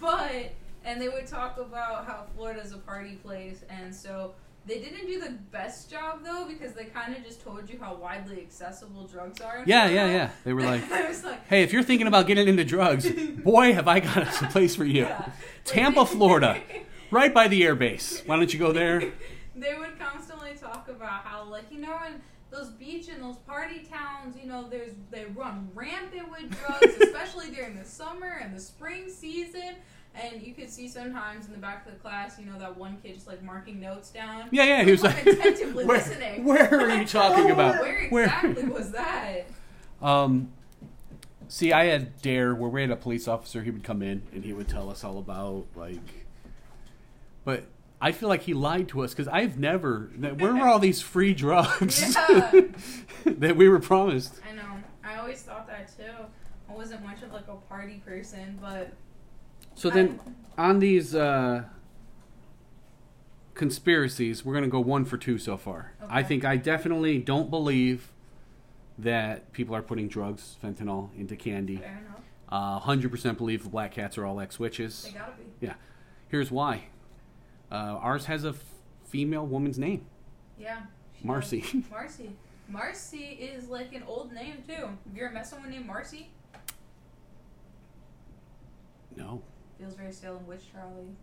But 0.00 0.52
and 0.84 1.00
they 1.00 1.08
would 1.08 1.26
talk 1.26 1.58
about 1.58 2.06
how 2.06 2.26
Florida's 2.34 2.72
a 2.72 2.78
party 2.78 3.16
place, 3.16 3.64
and 3.68 3.94
so 3.94 4.34
they 4.66 4.78
didn't 4.78 5.06
do 5.06 5.20
the 5.20 5.30
best 5.50 5.90
job 5.90 6.20
though 6.24 6.46
because 6.46 6.74
they 6.74 6.84
kind 6.84 7.16
of 7.16 7.24
just 7.24 7.42
told 7.42 7.68
you 7.68 7.78
how 7.80 7.94
widely 7.94 8.40
accessible 8.40 9.06
drugs 9.06 9.40
are. 9.40 9.62
Yeah, 9.66 9.88
yeah, 9.88 10.06
yeah. 10.06 10.30
They 10.44 10.52
were 10.52 10.62
like, 10.62 10.88
like, 10.90 11.46
"Hey, 11.48 11.62
if 11.62 11.72
you're 11.72 11.82
thinking 11.82 12.06
about 12.06 12.26
getting 12.26 12.46
into 12.48 12.64
drugs, 12.64 13.10
boy, 13.44 13.72
have 13.72 13.88
I 13.88 14.00
got 14.00 14.42
a 14.42 14.46
place 14.48 14.76
for 14.76 14.84
you. 14.84 15.02
yeah. 15.02 15.32
Tampa, 15.64 16.04
Florida, 16.06 16.60
right 17.10 17.32
by 17.32 17.48
the 17.48 17.62
airbase. 17.62 18.26
Why 18.26 18.36
don't 18.36 18.52
you 18.52 18.58
go 18.58 18.72
there? 18.72 19.12
they 19.56 19.76
would 19.76 19.98
constantly 19.98 20.52
talk 20.54 20.88
about 20.88 21.24
how 21.24 21.44
like 21.44 21.70
you 21.70 21.78
know 21.80 21.98
in 22.06 22.20
those 22.50 22.70
beach 22.70 23.08
and 23.08 23.22
those 23.22 23.36
party 23.38 23.86
towns 23.90 24.34
you 24.40 24.48
know 24.48 24.66
there's 24.68 24.92
they 25.10 25.26
run 25.34 25.68
rampant 25.74 26.30
with 26.30 26.50
drugs 26.58 26.94
especially 27.02 27.50
during 27.50 27.76
the 27.76 27.84
summer 27.84 28.40
and 28.42 28.56
the 28.56 28.60
spring 28.60 29.10
season 29.10 29.74
And 30.14 30.42
you 30.42 30.52
could 30.54 30.68
see 30.68 30.88
sometimes 30.88 31.46
in 31.46 31.52
the 31.52 31.58
back 31.58 31.86
of 31.86 31.92
the 31.92 31.98
class, 32.00 32.38
you 32.38 32.44
know, 32.46 32.58
that 32.58 32.76
one 32.76 32.98
kid 33.02 33.14
just 33.14 33.26
like 33.26 33.42
marking 33.42 33.80
notes 33.80 34.10
down. 34.10 34.48
Yeah, 34.50 34.64
yeah. 34.64 34.82
He 34.82 34.90
was 34.90 35.02
like, 35.02 35.24
attentively 35.24 35.84
where, 35.86 35.98
listening. 35.98 36.44
where 36.44 36.68
are 36.80 36.90
you 36.96 37.06
talking 37.06 37.50
about? 37.50 37.80
Where 37.80 38.26
exactly 38.26 38.64
was 38.64 38.90
that? 38.92 39.42
Um, 40.02 40.48
see, 41.48 41.74
I 41.74 41.84
had 41.84 42.22
Dare 42.22 42.54
where 42.54 42.70
we 42.70 42.80
had 42.80 42.90
a 42.90 42.96
police 42.96 43.28
officer. 43.28 43.62
He 43.62 43.70
would 43.70 43.84
come 43.84 44.00
in 44.00 44.22
and 44.32 44.42
he 44.44 44.54
would 44.54 44.66
tell 44.66 44.88
us 44.88 45.04
all 45.04 45.18
about 45.18 45.66
like, 45.76 46.24
but 47.44 47.64
I 48.00 48.12
feel 48.12 48.30
like 48.30 48.40
he 48.40 48.54
lied 48.54 48.88
to 48.88 49.02
us 49.02 49.10
because 49.12 49.28
I've 49.28 49.58
never. 49.58 50.10
Where 50.18 50.54
were 50.54 50.66
all 50.66 50.78
these 50.78 51.02
free 51.02 51.34
drugs 51.34 52.00
Yeah. 52.16 52.62
that 53.26 53.56
we 53.56 53.68
were 53.68 53.78
promised? 53.78 54.40
I 54.50 54.54
know. 54.54 54.62
I 55.04 55.16
always 55.16 55.42
thought 55.42 55.66
that 55.68 55.94
too. 55.94 56.04
I 56.70 56.72
wasn't 56.72 57.04
much 57.04 57.22
of 57.22 57.30
like 57.30 57.48
a 57.48 57.56
party 57.68 58.00
person, 58.06 58.58
but 58.62 58.90
So 59.74 59.88
then, 59.90 60.20
on 60.58 60.78
these 60.78 61.14
uh, 61.14 61.64
conspiracies, 63.54 64.44
we're 64.44 64.54
gonna 64.54 64.68
go 64.68 64.80
one 64.80 65.04
for 65.04 65.16
two 65.16 65.38
so 65.38 65.56
far. 65.56 65.92
I 66.08 66.22
think 66.22 66.44
I 66.44 66.56
definitely 66.56 67.18
don't 67.18 67.50
believe 67.50 68.12
that 68.98 69.52
people 69.52 69.74
are 69.74 69.82
putting 69.82 70.08
drugs, 70.08 70.56
fentanyl, 70.62 71.08
into 71.18 71.36
candy. 71.36 71.76
fair 71.76 71.98
enough. 72.06 72.20
Uh, 72.48 72.78
Hundred 72.80 73.10
percent 73.10 73.38
believe 73.38 73.62
the 73.62 73.68
black 73.70 73.92
cats 73.92 74.18
are 74.18 74.26
all 74.26 74.40
ex 74.40 74.58
witches. 74.58 75.04
They 75.04 75.12
gotta 75.18 75.32
be. 75.32 75.44
Yeah. 75.66 75.74
Here's 76.28 76.50
why. 76.50 76.84
Uh, 77.70 77.74
ours 78.00 78.26
has 78.26 78.44
a 78.44 78.48
f- 78.50 78.64
female 79.06 79.46
woman's 79.46 79.78
name, 79.78 80.04
Yeah. 80.58 80.80
Marcy. 81.22 81.60
does. 81.60 81.74
Marcy. 81.90 82.30
Marcy 82.68 83.24
is 83.40 83.68
like 83.68 83.92
an 83.94 84.02
old 84.06 84.32
name 84.32 84.56
too. 84.66 84.74
Have 84.74 84.92
you 85.16 85.24
ever 85.24 85.32
met 85.32 85.46
someone 85.46 85.70
named 85.70 85.86
Marcy? 85.86 86.28
no, 89.16 89.42
Feels 89.80 89.94
very 89.94 90.12
Salem 90.12 90.46
Witch 90.46 90.64
Charlie. 90.70 91.16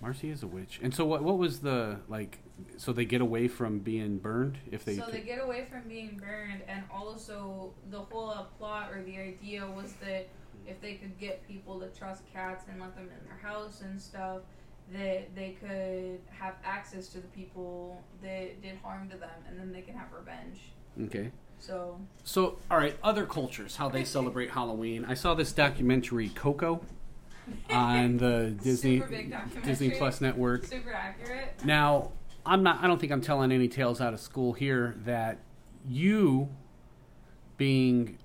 Marcy 0.00 0.30
is 0.30 0.44
a 0.44 0.46
witch. 0.46 0.78
And 0.80 0.94
so, 0.94 1.04
what? 1.04 1.24
What 1.24 1.38
was 1.38 1.58
the 1.58 1.98
like? 2.06 2.38
So 2.76 2.92
they 2.92 3.04
get 3.04 3.20
away 3.20 3.48
from 3.48 3.80
being 3.80 4.18
burned 4.18 4.58
if 4.70 4.84
they. 4.84 4.96
so 4.96 5.06
they 5.10 5.22
get 5.22 5.42
away 5.42 5.66
from 5.68 5.88
being 5.88 6.20
burned, 6.22 6.62
and 6.68 6.84
also 6.94 7.72
the 7.90 7.98
whole 7.98 8.30
uh, 8.30 8.44
plot 8.58 8.92
or 8.92 9.02
the 9.02 9.18
idea 9.18 9.66
was 9.66 9.94
that 9.94 10.28
if 10.68 10.80
they 10.80 10.94
could 10.94 11.18
get 11.18 11.46
people 11.48 11.80
to 11.80 11.88
trust 11.88 12.22
cats 12.32 12.66
and 12.70 12.80
let 12.80 12.94
them 12.94 13.08
in 13.08 13.26
their 13.26 13.38
house 13.42 13.80
and 13.80 14.00
stuff, 14.00 14.42
that 14.92 15.34
they 15.34 15.56
could 15.60 16.20
have 16.30 16.54
access 16.64 17.08
to 17.08 17.18
the 17.18 17.28
people 17.28 18.00
that 18.22 18.62
did 18.62 18.76
harm 18.84 19.08
to 19.08 19.16
them, 19.16 19.30
and 19.48 19.58
then 19.58 19.72
they 19.72 19.80
can 19.80 19.94
have 19.94 20.12
revenge. 20.12 20.60
okay. 21.06 21.32
So 21.58 22.00
So, 22.24 22.58
all 22.70 22.78
right, 22.78 22.96
other 23.02 23.26
cultures, 23.26 23.76
how 23.76 23.88
they 23.88 24.04
celebrate 24.04 24.50
Halloween. 24.50 25.04
I 25.04 25.14
saw 25.14 25.34
this 25.34 25.52
documentary, 25.52 26.28
Coco, 26.30 26.80
on 27.70 28.18
the 28.18 28.56
Disney 28.62 28.98
Super 28.98 29.10
big 29.10 29.30
documentary. 29.30 29.62
Disney 29.62 29.90
Plus 29.90 30.20
network. 30.20 30.66
super 30.66 30.92
accurate. 30.92 31.54
Now, 31.64 32.12
I'm 32.46 32.62
not. 32.62 32.82
I 32.82 32.86
don't 32.86 32.98
think 33.00 33.12
I'm 33.12 33.20
telling 33.20 33.52
any 33.52 33.68
tales 33.68 34.00
out 34.00 34.14
of 34.14 34.20
school 34.20 34.52
here. 34.54 34.94
That 35.04 35.38
you, 35.86 36.48
being 37.56 38.18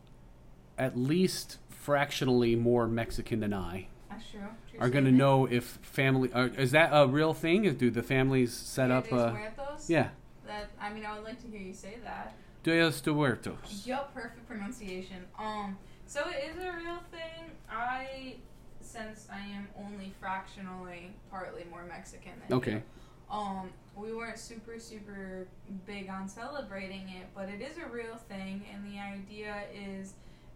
at 0.78 0.98
least 0.98 1.58
fractionally 1.70 2.56
more 2.56 2.88
Mexican 2.88 3.40
than 3.42 3.54
I, 3.54 3.88
That's 4.10 4.30
true. 4.32 4.40
True 4.70 4.80
are 4.80 4.90
going 4.90 5.06
to 5.06 5.12
know 5.12 5.46
if 5.46 5.80
family. 5.82 6.32
Are, 6.34 6.48
is 6.48 6.72
that 6.72 6.90
a 6.94 7.08
real 7.08 7.34
thing? 7.34 7.74
Do 7.76 7.92
the 7.92 8.04
families 8.04 8.54
set 8.54 8.88
Dia 8.88 8.98
up? 8.98 9.12
Uh, 9.12 9.32
Muertos? 9.32 9.90
yeah, 9.90 10.10
That 10.48 10.70
I 10.80 10.94
mean, 10.94 11.06
I 11.06 11.16
would 11.16 11.24
like 11.26 11.42
to 11.42 11.48
hear 11.48 11.60
you 11.60 11.74
say 11.74 11.98
that. 12.04 12.36
Dias 12.64 13.02
de 13.02 13.12
Muertos. 13.12 13.84
Yup, 13.86 14.14
perfect 14.14 14.48
pronunciation. 14.48 15.26
Um, 15.38 15.78
so 16.06 16.22
it 16.30 16.50
is 16.52 16.64
a 16.64 16.72
real 16.72 17.00
thing. 17.12 17.52
I, 17.70 18.36
since 18.82 19.28
I 19.32 19.40
am 19.40 19.68
only 19.78 20.14
fractionally 20.20 21.12
partly 21.30 21.66
more 21.70 21.84
Mexican 21.84 22.34
than 22.48 22.58
Okay. 22.58 22.72
you, 22.72 22.84
um, 23.30 23.70
we 23.96 24.14
weren't 24.14 24.40
super 24.40 24.80
super 24.80 25.48
big 25.86 26.10
on 26.10 26.28
celebrating 26.30 27.10
it, 27.10 27.28
but 27.36 27.50
it 27.50 27.62
is 27.62 27.78
a 27.78 27.88
real 27.90 28.16
thing, 28.30 28.64
and 28.74 28.86
the 28.92 29.00
idea 29.00 29.64
is 29.74 30.14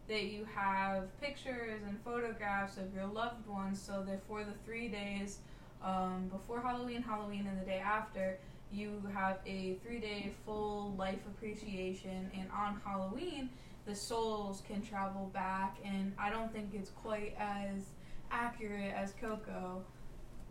that 0.07 0.23
you 0.25 0.47
have 0.55 1.05
pictures 1.19 1.81
and 1.87 1.99
photographs 2.03 2.77
of 2.77 2.93
your 2.95 3.05
loved 3.05 3.45
ones, 3.47 3.81
so 3.81 4.03
that 4.07 4.25
for 4.27 4.43
the 4.43 4.53
three 4.65 4.87
days 4.87 5.39
um, 5.83 6.27
before 6.31 6.61
Halloween, 6.61 7.01
Halloween, 7.01 7.47
and 7.47 7.59
the 7.59 7.65
day 7.65 7.79
after, 7.79 8.37
you 8.71 9.01
have 9.13 9.39
a 9.45 9.75
three 9.83 9.99
day 9.99 10.31
full 10.45 10.93
life 10.97 11.19
appreciation, 11.27 12.29
and 12.37 12.49
on 12.51 12.79
Halloween, 12.85 13.49
the 13.85 13.95
souls 13.95 14.61
can 14.67 14.81
travel 14.81 15.29
back, 15.33 15.77
and 15.85 16.13
I 16.17 16.29
don't 16.29 16.51
think 16.51 16.71
it's 16.73 16.89
quite 16.89 17.35
as 17.39 17.83
accurate 18.31 18.93
as 18.93 19.13
Coco 19.21 19.83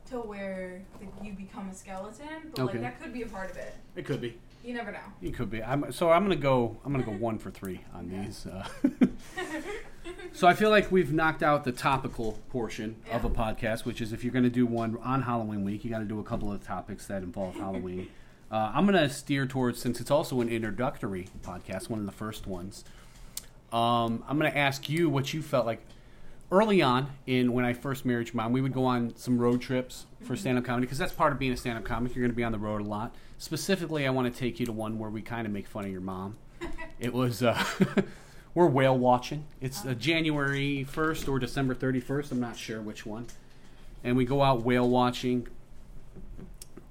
to 0.06 0.16
where 0.20 0.82
like, 1.00 1.10
you 1.22 1.32
become 1.32 1.68
a 1.68 1.74
skeleton, 1.74 2.50
but 2.54 2.62
Okay. 2.62 2.72
like 2.74 2.80
that 2.82 3.02
could 3.02 3.12
be 3.12 3.22
a 3.22 3.26
part 3.26 3.50
of 3.50 3.56
it. 3.56 3.74
It 3.96 4.04
could 4.06 4.20
be. 4.20 4.38
You 4.64 4.74
never 4.74 4.90
know. 4.90 4.98
It 5.22 5.34
could 5.34 5.50
be. 5.50 5.62
I'm, 5.62 5.92
so 5.92 6.10
I'm 6.10 6.22
gonna 6.24 6.36
go. 6.36 6.76
I'm 6.84 6.92
gonna 6.92 7.04
go 7.04 7.12
one 7.18 7.38
for 7.38 7.50
three 7.50 7.80
on 7.94 8.08
these. 8.08 8.46
Uh, 8.46 8.66
so 10.32 10.46
I 10.46 10.54
feel 10.54 10.70
like 10.70 10.90
we've 10.92 11.12
knocked 11.12 11.42
out 11.42 11.64
the 11.64 11.72
topical 11.72 12.38
portion 12.50 12.96
of 13.10 13.24
a 13.24 13.30
podcast, 13.30 13.84
which 13.84 14.00
is 14.00 14.12
if 14.12 14.22
you're 14.24 14.32
gonna 14.32 14.50
do 14.50 14.66
one 14.66 14.98
on 15.02 15.22
Halloween 15.22 15.64
week, 15.64 15.84
you 15.84 15.90
got 15.90 15.98
to 15.98 16.04
do 16.04 16.18
a 16.20 16.24
couple 16.24 16.52
of 16.52 16.64
topics 16.64 17.06
that 17.06 17.22
involve 17.22 17.54
Halloween. 17.56 18.08
Uh, 18.48 18.70
I'm 18.72 18.86
gonna 18.86 19.08
steer 19.10 19.44
towards 19.44 19.80
since 19.80 20.00
it's 20.00 20.08
also 20.08 20.40
an 20.40 20.48
introductory 20.48 21.26
podcast, 21.42 21.90
one 21.90 21.98
of 21.98 22.06
the 22.06 22.12
first 22.12 22.46
ones. 22.46 22.84
Um, 23.72 24.22
I'm 24.28 24.38
gonna 24.38 24.50
ask 24.50 24.88
you 24.88 25.10
what 25.10 25.34
you 25.34 25.42
felt 25.42 25.66
like 25.66 25.80
early 26.50 26.80
on 26.80 27.08
in 27.26 27.52
when 27.52 27.64
I 27.64 27.72
first 27.72 28.04
married 28.04 28.28
your 28.28 28.36
mom. 28.36 28.52
We 28.52 28.60
would 28.60 28.72
go 28.72 28.84
on 28.84 29.16
some 29.16 29.38
road 29.38 29.60
trips 29.60 30.06
for 30.22 30.36
stand-up 30.36 30.64
comedy 30.64 30.86
because 30.86 30.98
that's 30.98 31.12
part 31.12 31.32
of 31.32 31.38
being 31.38 31.52
a 31.52 31.56
stand-up 31.56 31.84
comic. 31.84 32.14
You're 32.14 32.22
going 32.22 32.30
to 32.30 32.36
be 32.36 32.44
on 32.44 32.52
the 32.52 32.58
road 32.58 32.80
a 32.82 32.84
lot. 32.84 33.14
Specifically, 33.38 34.06
I 34.06 34.10
want 34.10 34.32
to 34.32 34.38
take 34.38 34.60
you 34.60 34.66
to 34.66 34.72
one 34.72 34.98
where 34.98 35.10
we 35.10 35.22
kind 35.22 35.46
of 35.46 35.52
make 35.52 35.66
fun 35.66 35.84
of 35.84 35.90
your 35.90 36.00
mom. 36.00 36.36
It 36.98 37.12
was 37.12 37.42
uh, 37.42 37.62
we're 38.56 38.66
whale 38.66 38.96
watching. 38.96 39.44
It's 39.60 39.84
uh, 39.84 39.92
January 39.92 40.86
1st 40.90 41.28
or 41.28 41.38
December 41.38 41.74
31st. 41.74 42.32
I'm 42.32 42.40
not 42.40 42.56
sure 42.56 42.80
which 42.80 43.04
one. 43.04 43.26
And 44.02 44.16
we 44.16 44.24
go 44.24 44.42
out 44.42 44.64
whale 44.64 44.88
watching. 44.88 45.46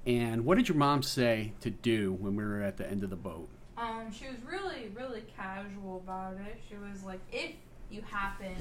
And 0.06 0.44
what 0.44 0.58
did 0.58 0.68
your 0.68 0.78
mom 0.78 1.02
say 1.02 1.54
to 1.62 1.70
do 1.70 2.12
when 2.12 2.36
we 2.36 2.44
were 2.44 2.62
at 2.62 2.76
the 2.76 2.88
end 2.88 3.02
of 3.02 3.10
the 3.10 3.16
boat? 3.16 3.48
Um, 3.76 4.12
she 4.12 4.26
was 4.26 4.36
really, 4.48 4.92
really 4.94 5.24
casual 5.36 5.96
about 6.04 6.34
it. 6.34 6.60
She 6.68 6.76
was 6.76 7.02
like, 7.02 7.18
if 7.32 7.56
you 7.90 8.00
happen, 8.02 8.54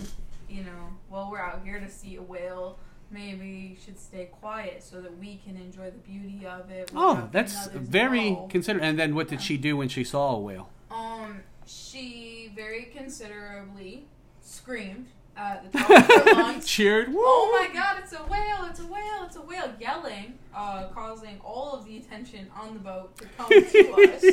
you 0.50 0.64
know, 0.64 0.90
while 1.08 1.30
we're 1.30 1.40
out 1.40 1.62
here 1.64 1.80
to 1.80 1.90
see 1.90 2.16
a 2.16 2.24
whale, 2.24 2.80
maybe 3.12 3.48
you 3.48 3.76
should 3.86 4.00
stay 4.00 4.30
quiet 4.32 4.82
so 4.82 5.00
that 5.02 5.16
we 5.20 5.40
can 5.46 5.58
enjoy 5.58 5.92
the 5.92 6.00
beauty 6.00 6.48
of 6.48 6.72
it. 6.72 6.90
Oh, 6.96 7.30
that's 7.32 7.68
very 7.68 8.32
know." 8.32 8.48
considerate. 8.50 8.84
And 8.84 8.98
then 8.98 9.14
what 9.14 9.28
did 9.28 9.44
she 9.44 9.58
do 9.58 9.78
when 9.78 9.90
she 9.90 10.04
saw 10.04 10.36
a 10.36 10.40
whale? 10.40 10.70
Um, 10.90 11.42
she 11.66 12.52
very 12.56 12.86
considerably 12.96 14.06
screamed 14.42 15.08
at 15.38 15.72
the 15.72 15.78
top 15.78 15.90
of 15.90 16.06
her 16.06 16.34
lungs. 16.42 16.66
Cheered. 16.66 17.10
Woo! 17.10 17.16
Oh 17.20 17.60
my 17.68 17.74
god, 17.74 17.98
it's 18.02 18.14
a 18.14 18.24
whale, 18.24 18.66
it's 18.70 18.80
a 18.80 18.86
whale, 18.86 19.24
it's 19.26 19.36
a 19.36 19.42
whale, 19.42 19.72
yelling, 19.80 20.38
uh, 20.56 20.88
causing 20.94 21.40
all 21.44 21.74
of 21.74 21.86
the 21.86 21.98
attention 21.98 22.48
on 22.58 22.74
the 22.74 22.80
boat 22.80 23.18
to 23.18 23.26
come 23.38 23.50
to 23.50 23.92
us 24.14 24.24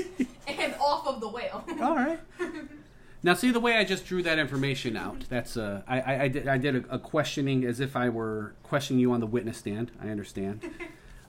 and 0.46 0.74
off 0.80 1.06
of 1.06 1.20
the 1.20 1.28
whale. 1.28 1.64
All 1.80 1.96
right. 1.96 2.20
Now, 3.24 3.34
see 3.34 3.52
the 3.52 3.60
way 3.60 3.76
I 3.76 3.84
just 3.84 4.04
drew 4.04 4.20
that 4.24 4.40
information 4.40 4.96
out. 4.96 5.26
That's 5.28 5.56
uh, 5.56 5.82
I, 5.86 6.00
I, 6.00 6.22
I 6.22 6.28
did 6.28 6.48
I 6.48 6.58
did 6.58 6.74
a, 6.74 6.94
a 6.96 6.98
questioning 6.98 7.64
as 7.64 7.78
if 7.78 7.94
I 7.94 8.08
were 8.08 8.54
questioning 8.64 8.98
you 8.98 9.12
on 9.12 9.20
the 9.20 9.28
witness 9.28 9.58
stand. 9.58 9.92
I 10.02 10.08
understand. 10.08 10.68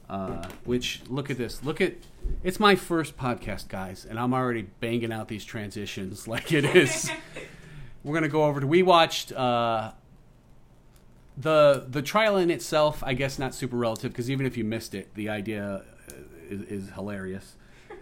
Uh, 0.10 0.46
which 0.66 1.02
look 1.08 1.30
at 1.30 1.38
this. 1.38 1.64
Look 1.64 1.80
at 1.82 1.94
it's 2.44 2.60
my 2.60 2.76
first 2.76 3.18
podcast, 3.18 3.70
guys, 3.70 4.06
and 4.06 4.20
I'm 4.20 4.34
already 4.34 4.64
banging 4.80 5.12
out 5.14 5.28
these 5.28 5.46
transitions 5.46 6.28
like 6.28 6.52
it 6.52 6.66
is. 6.66 7.10
We're 8.04 8.14
gonna 8.14 8.28
go 8.28 8.44
over 8.44 8.60
to. 8.60 8.68
We 8.68 8.84
watched 8.84 9.32
uh, 9.32 9.92
the 11.38 11.86
the 11.88 12.02
trial 12.02 12.38
in 12.38 12.52
itself. 12.52 13.02
I 13.04 13.14
guess 13.14 13.40
not 13.40 13.56
super 13.56 13.78
relative 13.78 14.12
because 14.12 14.30
even 14.30 14.46
if 14.46 14.58
you 14.58 14.64
missed 14.64 14.94
it, 14.94 15.14
the 15.16 15.30
idea 15.30 15.84
uh, 16.10 16.14
is, 16.50 16.62
is 16.64 16.90
hilarious. 16.92 17.56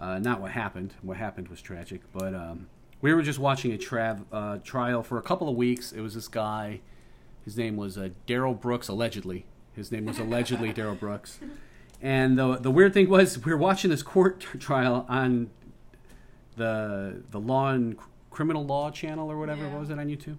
Uh, 0.00 0.16
not 0.20 0.40
what 0.40 0.52
happened. 0.52 0.94
What 1.02 1.16
happened 1.16 1.48
was 1.48 1.60
tragic, 1.60 2.02
but 2.12 2.32
um, 2.32 2.68
we 3.00 3.12
were 3.12 3.20
just 3.20 3.40
watching 3.40 3.72
a 3.72 3.76
trav, 3.76 4.24
uh, 4.30 4.58
trial 4.58 5.02
for 5.02 5.18
a 5.18 5.22
couple 5.22 5.48
of 5.48 5.56
weeks. 5.56 5.90
It 5.90 6.02
was 6.02 6.14
this 6.14 6.28
guy. 6.28 6.82
His 7.44 7.56
name 7.56 7.76
was 7.76 7.98
uh, 7.98 8.10
Darrell 8.24 8.54
Brooks, 8.54 8.86
allegedly. 8.86 9.44
His 9.78 9.92
name 9.92 10.06
was 10.06 10.18
allegedly 10.18 10.72
Darrell 10.72 10.96
Brooks. 10.96 11.38
And 12.02 12.36
the 12.36 12.56
the 12.56 12.70
weird 12.70 12.92
thing 12.92 13.08
was, 13.08 13.42
we 13.44 13.52
were 13.52 13.58
watching 13.58 13.90
this 13.90 14.02
court 14.02 14.40
trial 14.58 15.06
on 15.08 15.50
the 16.56 17.22
the 17.30 17.38
Law 17.38 17.70
and 17.70 17.96
Criminal 18.28 18.66
Law 18.66 18.90
channel 18.90 19.30
or 19.30 19.38
whatever. 19.38 19.62
Yeah. 19.62 19.70
What 19.70 19.80
was 19.80 19.90
it 19.90 19.98
on 19.98 20.08
YouTube? 20.08 20.36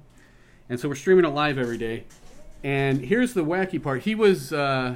And 0.68 0.78
so 0.78 0.90
we're 0.90 0.96
streaming 0.96 1.24
it 1.24 1.30
live 1.30 1.58
every 1.58 1.78
day. 1.78 2.04
And 2.66 3.00
here's 3.00 3.34
the 3.34 3.46
wacky 3.46 3.82
part. 3.82 4.02
He 4.04 4.14
was 4.14 4.52
uh, 4.52 4.96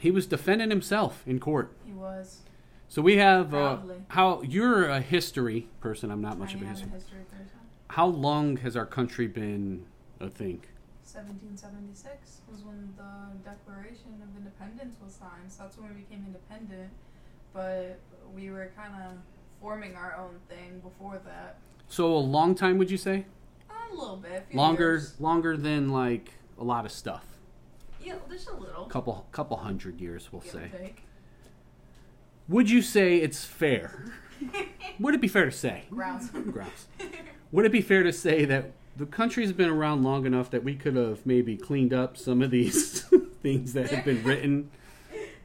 he 0.00 0.10
was 0.10 0.26
defending 0.26 0.70
himself 0.70 1.22
in 1.26 1.38
court. 1.38 1.72
He 1.86 1.92
was. 1.92 2.40
So 2.88 3.02
we 3.02 3.18
have 3.18 3.54
uh, 3.54 3.78
how 4.08 4.42
you're 4.42 4.88
a 4.88 5.00
history 5.00 5.68
person. 5.80 6.10
I'm 6.10 6.20
not 6.20 6.38
much 6.38 6.54
I 6.54 6.54
of 6.54 6.62
a 6.62 6.66
history. 6.66 6.88
a 6.90 6.94
history 6.94 7.18
person. 7.30 7.46
how 7.88 8.06
long 8.06 8.56
has 8.58 8.76
our 8.76 8.86
country 8.86 9.28
been 9.28 9.86
a 10.18 10.28
thing? 10.28 10.62
1776 11.06 12.40
was 12.50 12.62
when 12.62 12.92
the 12.96 13.38
Declaration 13.48 14.20
of 14.22 14.36
Independence 14.36 14.96
was 15.02 15.14
signed. 15.14 15.50
So 15.50 15.62
that's 15.62 15.78
when 15.78 15.94
we 15.94 16.00
became 16.02 16.24
independent. 16.26 16.90
But 17.52 17.98
we 18.34 18.50
were 18.50 18.70
kind 18.76 18.92
of 19.02 19.12
forming 19.60 19.94
our 19.96 20.16
own 20.16 20.38
thing 20.48 20.80
before 20.80 21.20
that. 21.24 21.58
So 21.88 22.12
a 22.12 22.18
long 22.18 22.54
time, 22.54 22.76
would 22.78 22.90
you 22.90 22.96
say? 22.96 23.24
A 23.70 23.94
little 23.94 24.16
bit. 24.16 24.46
a 24.52 24.56
Longer, 24.56 24.90
years. 24.92 25.20
longer 25.20 25.56
than 25.56 25.88
like 25.90 26.32
a 26.58 26.64
lot 26.64 26.84
of 26.84 26.92
stuff. 26.92 27.24
Yeah, 28.02 28.14
just 28.30 28.48
a 28.48 28.56
little. 28.56 28.84
Couple, 28.86 29.26
couple 29.32 29.56
hundred 29.56 30.00
years, 30.00 30.28
we'll 30.32 30.42
give 30.42 30.52
say. 30.52 30.70
take. 30.76 31.02
Would 32.48 32.68
you 32.70 32.82
say 32.82 33.18
it's 33.18 33.44
fair? 33.44 34.12
Would 35.00 35.14
it 35.14 35.20
be 35.20 35.28
fair 35.28 35.44
to 35.46 35.50
say? 35.52 35.84
Grounds. 35.90 36.30
Grouse. 36.30 36.86
Would 37.52 37.64
it 37.64 37.72
be 37.72 37.80
fair 37.80 38.02
to 38.02 38.12
say 38.12 38.44
that 38.44 38.72
the 38.96 39.06
country's 39.06 39.52
been 39.52 39.68
around 39.68 40.02
long 40.02 40.26
enough 40.26 40.50
that 40.50 40.64
we 40.64 40.74
could 40.74 40.96
have 40.96 41.24
maybe 41.26 41.56
cleaned 41.56 41.92
up 41.92 42.16
some 42.16 42.42
of 42.42 42.50
these 42.50 43.02
things 43.42 43.72
that 43.74 43.90
have 43.90 44.04
been 44.04 44.22
written? 44.22 44.70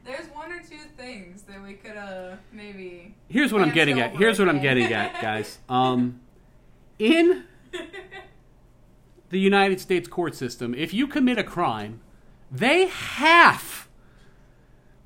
There's 0.04 0.26
one 0.28 0.50
or 0.52 0.60
two 0.60 0.78
things 0.96 1.42
that 1.42 1.62
we 1.62 1.74
could 1.74 1.96
have 1.96 2.40
maybe. 2.52 3.14
Here's 3.28 3.52
what 3.52 3.62
I'm 3.62 3.72
getting 3.72 4.00
at. 4.00 4.16
Here's 4.16 4.38
what 4.38 4.48
I'm 4.48 4.60
getting 4.60 4.92
at, 4.92 5.12
guys. 5.22 5.58
Um, 5.68 6.20
in 6.98 7.44
the 9.30 9.38
United 9.38 9.80
States 9.80 10.08
court 10.08 10.34
system, 10.34 10.74
if 10.74 10.92
you 10.92 11.06
commit 11.06 11.38
a 11.38 11.44
crime, 11.44 12.00
they 12.50 12.86
have 12.86 13.88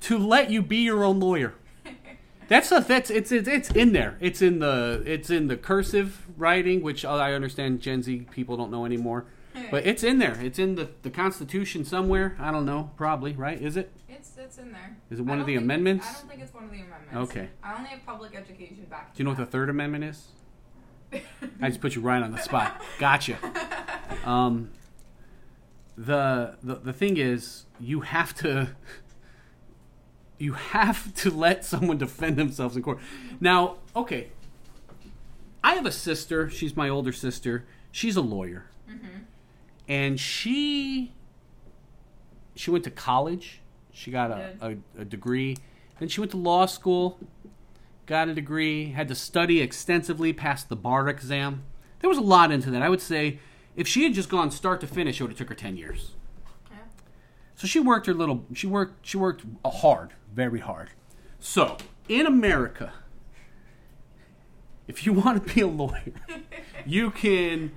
to 0.01 0.17
let 0.17 0.49
you 0.49 0.61
be 0.61 0.77
your 0.77 1.03
own 1.03 1.19
lawyer. 1.19 1.53
That's 2.47 2.71
a, 2.71 2.79
that's 2.79 3.09
it's, 3.09 3.31
it's 3.31 3.47
it's 3.47 3.71
in 3.71 3.93
there. 3.93 4.17
It's 4.19 4.41
in 4.41 4.59
the 4.59 5.03
it's 5.05 5.29
in 5.29 5.47
the 5.47 5.57
cursive 5.57 6.25
writing, 6.37 6.81
which 6.81 7.03
I 7.03 7.33
understand 7.33 7.81
Gen 7.81 8.01
Z 8.03 8.27
people 8.31 8.57
don't 8.57 8.71
know 8.71 8.85
anymore. 8.85 9.25
But 9.71 9.85
it's 9.87 10.03
in 10.03 10.19
there. 10.19 10.37
It's 10.39 10.59
in 10.59 10.75
the, 10.75 10.89
the 11.01 11.09
Constitution 11.09 11.83
somewhere. 11.83 12.37
I 12.39 12.51
don't 12.51 12.65
know. 12.65 12.91
Probably 12.95 13.33
right. 13.33 13.59
Is 13.59 13.75
it? 13.75 13.91
It's 14.07 14.37
it's 14.37 14.57
in 14.57 14.71
there. 14.71 14.97
Is 15.09 15.19
it 15.19 15.23
one 15.23 15.39
of 15.39 15.47
the 15.47 15.55
amendments? 15.55 16.07
I 16.07 16.13
don't 16.13 16.29
think 16.29 16.41
it's 16.41 16.53
one 16.53 16.63
of 16.65 16.71
the 16.71 16.81
amendments. 16.81 17.31
Okay. 17.31 17.49
I 17.63 17.75
only 17.75 17.89
have 17.89 18.05
public 18.05 18.35
education 18.35 18.85
back. 18.89 19.13
Do 19.15 19.19
you 19.21 19.25
know 19.25 19.31
what 19.31 19.39
the 19.39 19.45
Third 19.45 19.69
Amendment 19.69 20.03
is? 20.03 20.27
I 21.61 21.69
just 21.69 21.81
put 21.81 21.95
you 21.95 22.01
right 22.01 22.21
on 22.21 22.31
the 22.31 22.37
spot. 22.39 22.81
Gotcha. 22.99 23.37
Um, 24.23 24.71
the, 25.97 26.57
the 26.63 26.75
the 26.75 26.93
thing 26.93 27.17
is, 27.17 27.65
you 27.79 28.01
have 28.01 28.33
to 28.35 28.69
you 30.37 30.53
have 30.53 31.13
to 31.15 31.31
let 31.31 31.65
someone 31.65 31.97
defend 31.97 32.37
themselves 32.37 32.75
in 32.75 32.83
court. 32.83 32.99
Now, 33.39 33.77
okay, 33.95 34.29
I 35.63 35.73
have 35.75 35.85
a 35.85 35.91
sister. 35.91 36.49
She's 36.49 36.75
my 36.75 36.89
older 36.89 37.11
sister. 37.11 37.65
She's 37.91 38.15
a 38.15 38.21
lawyer, 38.21 38.65
mm-hmm. 38.89 39.23
and 39.87 40.19
she 40.19 41.13
she 42.55 42.71
went 42.71 42.83
to 42.83 42.91
college. 42.91 43.61
She 43.91 44.11
got 44.11 44.31
a, 44.31 44.53
a, 44.61 45.01
a 45.01 45.05
degree. 45.05 45.57
Then 45.99 46.07
she 46.07 46.19
went 46.19 46.31
to 46.31 46.37
law 46.37 46.67
school 46.67 47.17
got 48.07 48.29
a 48.29 48.33
degree, 48.33 48.91
had 48.91 49.07
to 49.09 49.15
study 49.15 49.61
extensively, 49.61 50.33
passed 50.33 50.69
the 50.69 50.75
bar 50.75 51.07
exam. 51.07 51.63
There 51.99 52.09
was 52.09 52.17
a 52.17 52.21
lot 52.21 52.51
into 52.51 52.71
that. 52.71 52.81
I 52.81 52.89
would 52.89 53.01
say 53.01 53.39
if 53.75 53.87
she 53.87 54.03
had 54.03 54.13
just 54.13 54.29
gone 54.29 54.49
start 54.49 54.81
to 54.81 54.87
finish, 54.87 55.19
it 55.19 55.23
would 55.23 55.31
have 55.31 55.37
took 55.37 55.49
her 55.49 55.55
ten 55.55 55.77
years. 55.77 56.13
So 57.57 57.65
she 57.65 57.79
worked 57.79 58.05
her 58.05 58.13
little. 58.13 58.45
She 58.53 58.67
worked. 58.67 59.05
She 59.05 59.17
worked 59.17 59.43
hard, 59.65 60.11
very 60.33 60.59
hard. 60.59 60.91
So 61.39 61.77
in 62.07 62.27
America, 62.27 62.93
if 64.87 65.07
you 65.07 65.11
want 65.11 65.45
to 65.45 65.53
be 65.53 65.61
a 65.61 65.67
lawyer, 65.67 66.13
you 66.85 67.09
can 67.09 67.71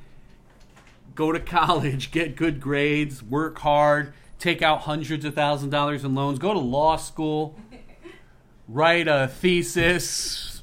go 1.15 1.33
to 1.33 1.41
college, 1.41 2.11
get 2.11 2.37
good 2.37 2.61
grades, 2.61 3.23
work 3.23 3.59
hard, 3.61 4.13
take 4.39 4.61
out 4.61 4.83
hundreds 4.83 5.25
of 5.25 5.35
thousands 5.35 5.69
of 5.69 5.71
dollars 5.71 6.05
in 6.05 6.15
loans, 6.15 6.39
go 6.39 6.53
to 6.53 6.61
law 6.61 6.97
school, 6.97 7.59
write 8.69 9.09
a 9.09 9.29
thesis, 9.29 10.63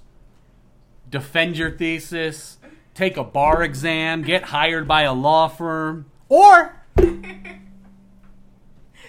defend 1.09 1.57
your 1.57 1.71
thesis, 1.71 2.59
take 2.93 3.17
a 3.17 3.24
bar 3.24 3.63
exam, 3.63 4.21
get 4.21 4.43
hired 4.43 4.88
by 4.88 5.01
a 5.01 5.13
law 5.13 5.47
firm, 5.47 6.05
or 6.29 6.76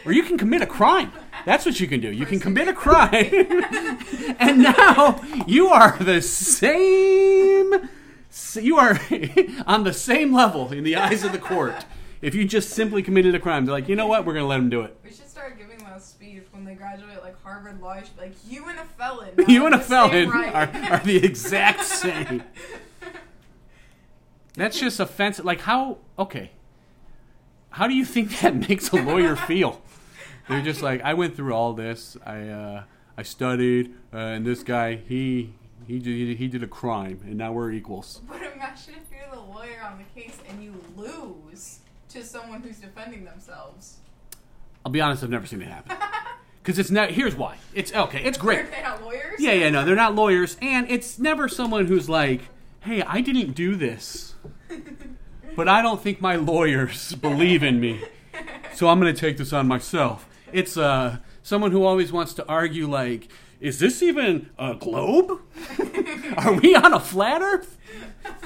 or 0.08 0.12
you 0.12 0.22
can 0.22 0.38
commit 0.38 0.62
a 0.62 0.66
crime. 0.66 1.12
That's 1.44 1.66
what 1.66 1.78
you 1.80 1.86
can 1.86 2.00
do. 2.00 2.10
You 2.10 2.24
can 2.24 2.40
commit 2.40 2.66
a 2.66 2.72
crime, 2.72 3.12
and 4.38 4.62
now 4.62 5.20
you 5.46 5.68
are 5.68 5.98
the 5.98 6.22
same. 6.22 7.90
You 8.54 8.78
are 8.78 8.98
on 9.66 9.84
the 9.84 9.92
same 9.92 10.32
level 10.32 10.72
in 10.72 10.82
the 10.82 10.96
eyes 10.96 11.24
of 11.24 11.32
the 11.32 11.38
court. 11.38 11.84
If 12.22 12.34
you 12.34 12.46
just 12.46 12.70
simply 12.70 13.02
committed 13.02 13.34
a 13.34 13.38
crime, 13.38 13.66
they're 13.66 13.74
like, 13.74 13.88
you 13.88 13.96
know 13.96 14.06
what? 14.06 14.24
We're 14.24 14.32
going 14.32 14.44
to 14.44 14.48
let 14.48 14.58
him 14.58 14.70
do 14.70 14.80
it. 14.80 14.98
We 15.04 15.10
should 15.10 15.28
start 15.28 15.58
giving 15.58 15.78
those 15.84 16.04
speech 16.04 16.44
when 16.52 16.64
they 16.64 16.74
graduate, 16.74 17.22
like 17.22 17.40
Harvard 17.42 17.80
Law. 17.80 17.96
You 17.96 18.00
should 18.06 18.16
be 18.16 18.22
like, 18.22 18.34
you 18.48 18.64
and 18.66 18.78
a 18.78 18.84
felon. 18.84 19.34
You 19.46 19.66
and 19.66 19.74
a 19.74 19.78
felon 19.78 20.30
right." 20.30 20.54
are, 20.54 20.92
are 20.94 21.00
the 21.04 21.18
exact 21.18 21.84
same. 21.84 22.42
That's 24.54 24.80
just 24.80 25.00
offensive. 25.00 25.44
Like 25.44 25.60
how? 25.60 25.98
Okay. 26.18 26.52
How 27.70 27.86
do 27.86 27.94
you 27.94 28.06
think 28.06 28.40
that 28.40 28.56
makes 28.68 28.88
a 28.88 28.96
lawyer 28.96 29.36
feel? 29.36 29.82
They're 30.48 30.62
just 30.62 30.82
like, 30.82 31.02
I 31.02 31.14
went 31.14 31.36
through 31.36 31.52
all 31.54 31.74
this. 31.74 32.16
I 32.24 32.48
uh, 32.48 32.82
I 33.16 33.22
studied, 33.22 33.94
uh, 34.12 34.16
and 34.16 34.46
this 34.46 34.62
guy 34.62 34.96
he 34.96 35.52
he 35.86 35.98
did, 35.98 36.36
he 36.38 36.48
did 36.48 36.62
a 36.62 36.66
crime, 36.68 37.20
and 37.24 37.36
now 37.36 37.52
we're 37.52 37.72
equals. 37.72 38.20
But 38.28 38.42
imagine 38.42 38.94
if 38.94 39.10
you're 39.10 39.30
the 39.34 39.40
lawyer 39.40 39.82
on 39.84 39.98
the 39.98 40.20
case 40.20 40.36
and 40.48 40.62
you 40.62 40.74
lose 40.96 41.80
to 42.10 42.24
someone 42.24 42.62
who's 42.62 42.78
defending 42.78 43.24
themselves. 43.24 43.98
I'll 44.84 44.92
be 44.92 45.00
honest, 45.00 45.22
I've 45.22 45.30
never 45.30 45.46
seen 45.46 45.62
it 45.62 45.68
happen. 45.68 45.96
Because 46.62 46.78
it's 46.78 46.90
not. 46.90 47.12
Here's 47.12 47.34
why. 47.34 47.56
It's 47.72 47.94
okay. 47.94 48.22
It's 48.24 48.36
great. 48.36 48.70
They're 48.70 48.82
not 48.82 49.02
lawyers. 49.02 49.40
Yeah, 49.40 49.52
yeah, 49.52 49.70
no, 49.70 49.86
they're 49.86 49.94
not 49.96 50.14
lawyers, 50.14 50.58
and 50.60 50.90
it's 50.90 51.18
never 51.18 51.48
someone 51.48 51.86
who's 51.86 52.10
like, 52.10 52.42
"Hey, 52.80 53.00
I 53.00 53.22
didn't 53.22 53.52
do 53.52 53.74
this, 53.74 54.34
but 55.56 55.66
I 55.66 55.80
don't 55.80 56.02
think 56.02 56.20
my 56.20 56.36
lawyers 56.36 57.14
believe 57.14 57.62
in 57.62 57.80
me, 57.80 58.02
so 58.74 58.88
I'm 58.90 59.00
going 59.00 59.14
to 59.14 59.18
take 59.18 59.38
this 59.38 59.54
on 59.54 59.66
myself." 59.66 60.28
It's 60.52 60.76
uh, 60.76 61.18
someone 61.42 61.70
who 61.72 61.84
always 61.84 62.12
wants 62.12 62.34
to 62.34 62.46
argue, 62.48 62.88
like, 62.88 63.28
"Is 63.60 63.78
this 63.78 64.02
even 64.02 64.50
a 64.58 64.74
globe? 64.74 65.40
Are 66.36 66.52
we 66.54 66.74
on 66.74 66.92
a 66.92 67.00
flat 67.00 67.42
Earth? 67.42 67.76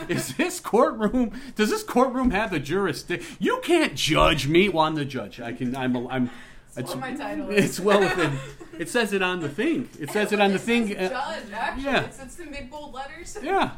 Is 0.08 0.36
this 0.36 0.60
courtroom? 0.60 1.32
Does 1.56 1.70
this 1.70 1.82
courtroom 1.82 2.30
have 2.30 2.50
the 2.50 2.60
jurisdiction? 2.60 3.36
You 3.40 3.60
can't 3.62 3.94
judge 3.94 4.46
me. 4.46 4.68
Well, 4.68 4.84
I'm 4.84 4.94
the 4.94 5.04
judge. 5.04 5.40
I 5.40 5.52
can. 5.52 5.76
I'm. 5.76 5.94
a- 5.96 6.08
I'm. 6.08 6.30
That's 6.74 6.90
what 6.90 7.00
my 7.00 7.12
title 7.14 7.50
is. 7.50 7.64
It's 7.64 7.80
well 7.80 8.00
within. 8.00 8.38
It 8.78 8.88
says 8.88 9.12
it 9.12 9.20
on 9.20 9.40
the 9.40 9.48
thing. 9.50 9.90
It 10.00 10.10
says 10.10 10.32
it 10.32 10.40
on 10.40 10.52
the 10.52 10.58
thing. 10.58 10.96
uh, 10.96 11.08
Judge, 11.10 11.52
actually. 11.52 11.84
yeah. 11.84 12.04
It's, 12.04 12.18
it's 12.22 12.38
in 12.40 12.50
big 12.50 12.70
bold 12.70 12.94
letters. 12.94 13.36
Yeah. 13.42 13.72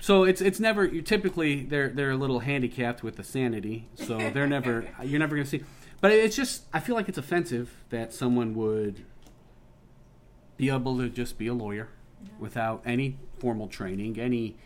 So 0.00 0.22
it's 0.22 0.40
it's 0.40 0.60
never 0.60 0.84
you 0.84 1.02
typically 1.02 1.64
they're 1.64 1.88
they're 1.88 2.12
a 2.12 2.16
little 2.16 2.38
handicapped 2.38 3.02
with 3.02 3.16
the 3.16 3.24
sanity, 3.24 3.88
so 3.96 4.30
they're 4.30 4.46
never 4.46 4.86
you're 5.02 5.18
never 5.18 5.34
gonna 5.34 5.44
see. 5.46 5.64
But 6.00 6.12
it's 6.12 6.36
just 6.36 6.64
I 6.72 6.80
feel 6.80 6.94
like 6.94 7.08
it's 7.08 7.18
offensive 7.18 7.74
that 7.90 8.12
someone 8.12 8.54
would 8.54 9.04
be 10.56 10.70
able 10.70 10.96
to 10.98 11.08
just 11.08 11.38
be 11.38 11.46
a 11.46 11.54
lawyer 11.54 11.88
without 12.38 12.82
any 12.84 13.16
formal 13.38 13.68
training, 13.68 14.18
any 14.18 14.56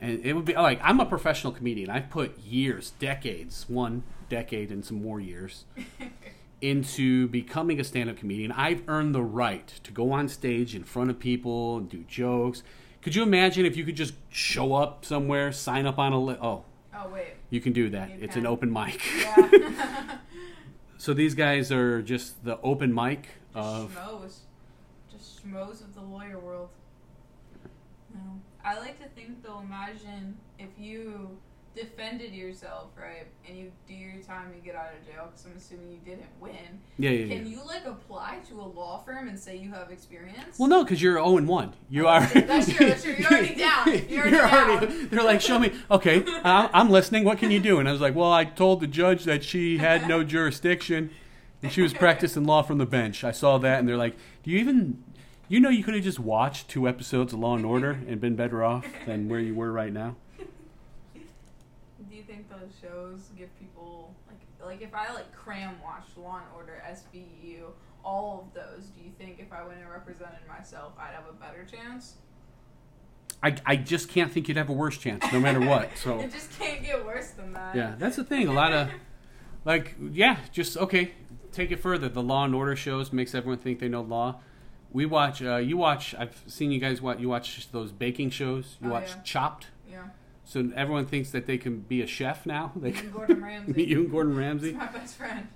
and 0.00 0.24
it 0.24 0.32
would 0.34 0.44
be 0.44 0.54
like 0.54 0.80
I'm 0.82 0.98
a 1.00 1.06
professional 1.06 1.52
comedian. 1.52 1.90
I've 1.90 2.10
put 2.10 2.38
years, 2.38 2.92
decades, 2.98 3.66
one 3.68 4.02
decade 4.28 4.70
and 4.70 4.84
some 4.84 5.02
more 5.02 5.20
years 5.20 5.64
into 6.60 7.26
becoming 7.28 7.80
a 7.80 7.84
stand-up 7.84 8.16
comedian. 8.16 8.52
I've 8.52 8.82
earned 8.88 9.14
the 9.14 9.22
right 9.22 9.66
to 9.82 9.92
go 9.92 10.12
on 10.12 10.28
stage 10.28 10.74
in 10.74 10.84
front 10.84 11.10
of 11.10 11.18
people 11.18 11.78
and 11.78 11.88
do 11.88 12.04
jokes. 12.06 12.62
Could 13.02 13.14
you 13.14 13.22
imagine 13.22 13.64
if 13.64 13.76
you 13.76 13.84
could 13.84 13.96
just 13.96 14.14
show 14.28 14.74
up 14.74 15.04
somewhere, 15.04 15.52
sign 15.52 15.86
up 15.86 15.98
on 15.98 16.12
a 16.12 16.20
li- 16.22 16.36
oh, 16.40 16.64
Oh, 16.94 17.08
wait. 17.08 17.28
you 17.48 17.60
can 17.60 17.72
do 17.72 17.88
that. 17.90 18.10
You 18.10 18.16
it's 18.20 18.34
can. 18.34 18.42
an 18.42 18.46
open 18.46 18.70
mic. 18.72 19.00
Yeah. 19.18 20.16
So 21.00 21.14
these 21.14 21.34
guys 21.34 21.72
are 21.72 22.02
just 22.02 22.44
the 22.44 22.60
open 22.60 22.94
mic 22.94 23.26
Just 23.54 23.66
of 23.66 23.96
schmoes. 23.96 24.34
Just 25.10 25.42
schmoes 25.42 25.80
of 25.80 25.94
the 25.94 26.02
lawyer 26.02 26.38
world. 26.38 26.68
No. 28.12 28.20
I 28.62 28.78
like 28.78 29.00
to 29.02 29.08
think 29.08 29.42
though, 29.42 29.60
imagine 29.60 30.36
if 30.58 30.68
you 30.78 31.38
defended 31.74 32.32
yourself, 32.34 32.90
right, 32.96 33.26
and 33.48 33.56
you 33.56 33.70
do 33.86 33.94
your 33.94 34.20
time, 34.22 34.52
you 34.54 34.60
get 34.60 34.74
out 34.74 34.90
of 34.98 35.06
jail, 35.06 35.28
because 35.30 35.46
I'm 35.46 35.56
assuming 35.56 35.90
you 35.92 35.98
didn't 36.04 36.28
win. 36.40 36.54
yeah, 36.98 37.10
yeah, 37.10 37.34
Can 37.34 37.46
yeah. 37.46 37.56
you 37.56 37.64
like 37.66 37.86
apply 37.86 38.38
to 38.48 38.60
a 38.60 38.62
law 38.62 38.98
firm 38.98 39.28
and 39.28 39.38
say 39.38 39.56
you 39.56 39.70
have 39.70 39.90
experience? 39.90 40.58
Well, 40.58 40.68
no, 40.68 40.82
because 40.82 41.00
you're 41.00 41.14
zero 41.14 41.36
and 41.36 41.46
one. 41.46 41.72
You 41.88 42.08
are. 42.08 42.26
That's 42.26 42.72
true, 42.72 42.88
that's 42.88 43.02
true. 43.04 43.14
You're 43.16 43.28
already 43.28 43.54
down. 43.54 43.86
You're 44.08 44.26
already 44.26 44.86
down. 44.86 45.08
They're 45.10 45.22
like, 45.22 45.40
show 45.40 45.58
me. 45.58 45.72
Okay, 45.90 46.24
I'm 46.44 46.90
listening. 46.90 47.24
What 47.24 47.38
can 47.38 47.50
you 47.50 47.60
do? 47.60 47.78
And 47.78 47.88
I 47.88 47.92
was 47.92 48.00
like, 48.00 48.14
well, 48.14 48.32
I 48.32 48.44
told 48.44 48.80
the 48.80 48.86
judge 48.86 49.24
that 49.24 49.44
she 49.44 49.78
had 49.78 50.08
no 50.08 50.24
jurisdiction, 50.24 51.10
and 51.62 51.70
she 51.70 51.82
was 51.82 51.92
practicing 51.94 52.44
law 52.44 52.62
from 52.62 52.78
the 52.78 52.86
bench. 52.86 53.22
I 53.22 53.32
saw 53.32 53.58
that, 53.58 53.78
and 53.78 53.88
they're 53.88 53.96
like, 53.96 54.16
do 54.42 54.50
you 54.50 54.58
even? 54.58 55.02
You 55.48 55.58
know, 55.58 55.68
you 55.68 55.82
could 55.82 55.94
have 55.94 56.04
just 56.04 56.20
watched 56.20 56.68
two 56.68 56.86
episodes 56.86 57.32
of 57.32 57.40
Law 57.40 57.56
and 57.56 57.66
Order 57.66 57.98
and 58.06 58.20
been 58.20 58.36
better 58.36 58.62
off 58.62 58.86
than 59.04 59.28
where 59.28 59.40
you 59.40 59.52
were 59.52 59.72
right 59.72 59.92
now. 59.92 60.14
Of 62.62 62.70
shows 62.80 63.30
give 63.36 63.48
people 63.58 64.14
like 64.28 64.40
like 64.64 64.82
if 64.82 64.94
I 64.94 65.12
like 65.14 65.32
cram 65.34 65.74
watched 65.82 66.16
Law 66.18 66.36
and 66.36 66.46
Order, 66.54 66.82
SVU, 66.88 67.62
all 68.04 68.46
of 68.48 68.54
those, 68.54 68.86
do 68.86 69.02
you 69.02 69.10
think 69.18 69.38
if 69.38 69.52
I 69.52 69.62
went 69.66 69.80
and 69.80 69.88
represented 69.90 70.40
myself, 70.48 70.92
I'd 70.98 71.14
have 71.14 71.24
a 71.28 71.32
better 71.32 71.64
chance? 71.64 72.14
I, 73.42 73.56
I 73.64 73.76
just 73.76 74.10
can't 74.10 74.30
think 74.30 74.48
you'd 74.48 74.58
have 74.58 74.68
a 74.68 74.72
worse 74.74 74.98
chance, 74.98 75.24
no 75.32 75.40
matter 75.40 75.60
what. 75.60 75.90
So 75.96 76.18
it 76.20 76.30
just 76.30 76.58
can't 76.58 76.82
get 76.82 77.04
worse 77.06 77.30
than 77.30 77.52
that. 77.54 77.74
yeah, 77.74 77.94
that's 77.98 78.16
the 78.16 78.24
thing. 78.24 78.48
A 78.48 78.52
lot 78.52 78.72
of 78.72 78.88
like 79.64 79.96
yeah, 80.12 80.36
just 80.52 80.76
okay. 80.76 81.12
Take 81.52 81.72
it 81.72 81.80
further. 81.80 82.08
The 82.08 82.22
Law 82.22 82.44
and 82.44 82.54
Order 82.54 82.76
shows 82.76 83.12
makes 83.12 83.34
everyone 83.34 83.58
think 83.58 83.80
they 83.80 83.88
know 83.88 84.02
law. 84.02 84.40
We 84.92 85.04
watch. 85.04 85.42
Uh, 85.42 85.56
you 85.56 85.76
watch. 85.76 86.14
I've 86.16 86.40
seen 86.46 86.70
you 86.70 86.78
guys. 86.78 87.02
What 87.02 87.18
you 87.18 87.28
watch 87.28 87.70
those 87.72 87.90
baking 87.92 88.30
shows. 88.30 88.76
You 88.80 88.88
Oh, 88.88 88.92
watch 88.92 89.08
yeah. 89.16 89.22
Chopped. 89.22 89.66
Yeah. 89.90 90.04
So 90.50 90.68
everyone 90.74 91.06
thinks 91.06 91.30
that 91.30 91.46
they 91.46 91.58
can 91.58 91.78
be 91.78 92.02
a 92.02 92.08
chef 92.08 92.44
now. 92.44 92.72
They 92.74 92.92
And 92.92 93.12
Gordon 93.12 93.40
Ramsay. 93.44 93.84
you 93.84 94.00
and 94.00 94.10
Gordon 94.10 94.36
Ramsay. 94.36 94.72
my 94.72 94.86
best 94.86 95.16
friend. 95.16 95.46